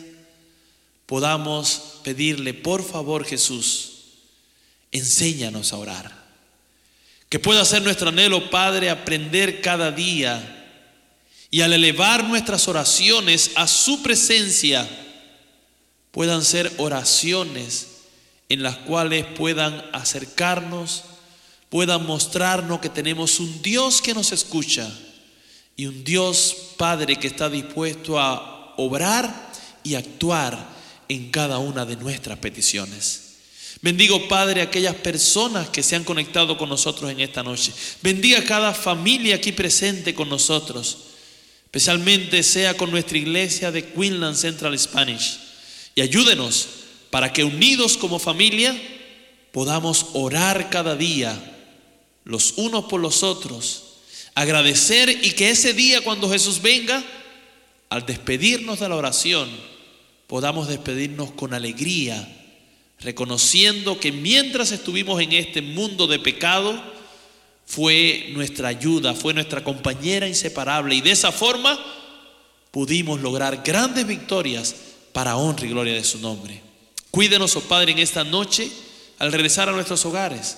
podamos 1.06 2.00
pedirle, 2.04 2.54
por 2.54 2.84
favor 2.84 3.26
Jesús, 3.26 3.92
enséñanos 4.92 5.72
a 5.72 5.78
orar. 5.78 6.26
Que 7.30 7.40
pueda 7.40 7.64
ser 7.64 7.82
nuestro 7.82 8.10
anhelo, 8.10 8.50
Padre, 8.50 8.90
aprender 8.90 9.62
cada 9.62 9.92
día 9.92 10.52
y 11.50 11.62
al 11.62 11.72
elevar 11.74 12.26
nuestras 12.26 12.68
oraciones 12.68 13.52
a 13.56 13.68
su 13.68 14.04
presencia, 14.04 14.88
puedan 16.12 16.44
ser 16.44 16.72
oraciones 16.78 17.88
en 18.50 18.62
las 18.62 18.78
cuales 18.78 19.26
puedan 19.26 19.84
acercarnos, 19.94 21.04
puedan 21.76 22.06
mostrarnos 22.06 22.80
que 22.80 22.88
tenemos 22.88 23.38
un 23.42 23.62
Dios 23.62 24.02
que 24.02 24.14
nos 24.14 24.32
escucha 24.32 24.90
y 25.76 25.88
un 25.88 26.06
Dios 26.06 26.56
Padre 26.78 27.18
que 27.18 27.28
está 27.28 27.50
dispuesto 27.50 28.18
a 28.18 28.74
obrar 28.78 29.52
y 29.84 29.96
actuar 29.96 30.70
en 31.10 31.30
cada 31.32 31.58
una 31.58 31.86
de 31.86 31.98
nuestras 31.98 32.40
peticiones. 32.40 33.24
Bendigo, 33.82 34.26
Padre, 34.30 34.62
a 34.62 34.64
aquellas 34.64 34.96
personas 34.96 35.68
que 35.68 35.84
se 35.84 35.98
han 35.98 36.06
conectado 36.06 36.58
con 36.58 36.70
nosotros 36.70 37.12
en 37.12 37.20
esta 37.20 37.44
noche. 37.44 37.74
Bendiga 38.02 38.40
a 38.40 38.46
cada 38.46 38.74
familia 38.74 39.36
aquí 39.36 39.52
presente 39.52 40.16
con 40.16 40.30
nosotros, 40.30 40.98
especialmente 41.66 42.42
sea 42.44 42.78
con 42.78 42.90
nuestra 42.90 43.18
iglesia 43.18 43.70
de 43.74 43.84
Queensland 43.84 44.38
Central 44.38 44.80
Spanish. 44.80 45.40
Y 45.94 46.00
ayúdenos 46.00 46.70
para 47.10 47.34
que 47.34 47.44
unidos 47.44 47.98
como 47.98 48.18
familia 48.18 48.82
podamos 49.52 50.06
orar 50.14 50.70
cada 50.70 50.96
día 50.96 51.52
los 52.26 52.54
unos 52.58 52.86
por 52.86 53.00
los 53.00 53.24
otros 53.24 53.86
agradecer 54.36 55.10
y 55.10 55.32
que 55.32 55.50
ese 55.50 55.74
día 55.74 56.04
cuando 56.04 56.30
Jesús 56.30 56.62
venga, 56.62 57.04
al 57.90 58.06
despedirnos 58.06 58.82
de 58.82 58.90
la 58.90 58.96
oración, 58.96 59.50
podamos 60.28 60.68
despedirnos 60.68 61.32
con 61.32 61.54
alegría, 61.54 62.28
reconociendo 63.00 64.00
que 64.00 64.12
mientras 64.12 64.72
estuvimos 64.72 65.22
en 65.22 65.32
este 65.32 65.62
mundo 65.62 66.06
de 66.06 66.20
pecado, 66.20 66.94
fue 67.66 68.30
nuestra 68.34 68.68
ayuda, 68.68 69.14
fue 69.16 69.34
nuestra 69.34 69.64
compañera 69.64 70.28
inseparable 70.28 70.96
y 70.96 71.02
de 71.02 71.12
esa 71.12 71.32
forma 71.32 71.80
pudimos 72.72 73.22
lograr 73.22 73.64
grandes 73.64 74.06
victorias 74.06 74.76
para 75.14 75.38
honra 75.38 75.66
y 75.66 75.70
gloria 75.70 75.94
de 75.94 76.04
su 76.04 76.20
nombre. 76.20 76.62
Cuídenos, 77.10 77.56
oh 77.56 77.62
Padre, 77.62 77.94
en 77.94 78.00
esta 78.00 78.24
noche 78.24 78.70
al 79.18 79.32
regresar 79.32 79.70
a 79.70 79.72
nuestros 79.72 80.06
hogares 80.06 80.58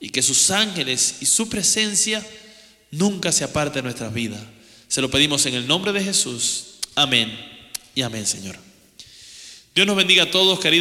y 0.00 0.08
que 0.08 0.22
sus 0.22 0.50
ángeles 0.50 1.16
y 1.20 1.26
su 1.26 1.48
presencia 1.48 2.26
nunca 2.90 3.30
se 3.30 3.44
aparte 3.44 3.78
de 3.78 3.82
nuestras 3.82 4.12
vidas. 4.12 4.40
Se 4.88 5.02
lo 5.02 5.10
pedimos 5.10 5.46
en 5.46 5.54
el 5.54 5.68
nombre 5.68 5.92
de 5.92 6.02
Jesús. 6.02 6.78
Amén 6.96 7.30
y 7.94 8.02
amén, 8.02 8.26
Señor. 8.26 8.58
Dios 9.74 9.86
nos 9.86 9.96
bendiga 9.96 10.24
a 10.24 10.30
todos, 10.30 10.58
querida. 10.58 10.78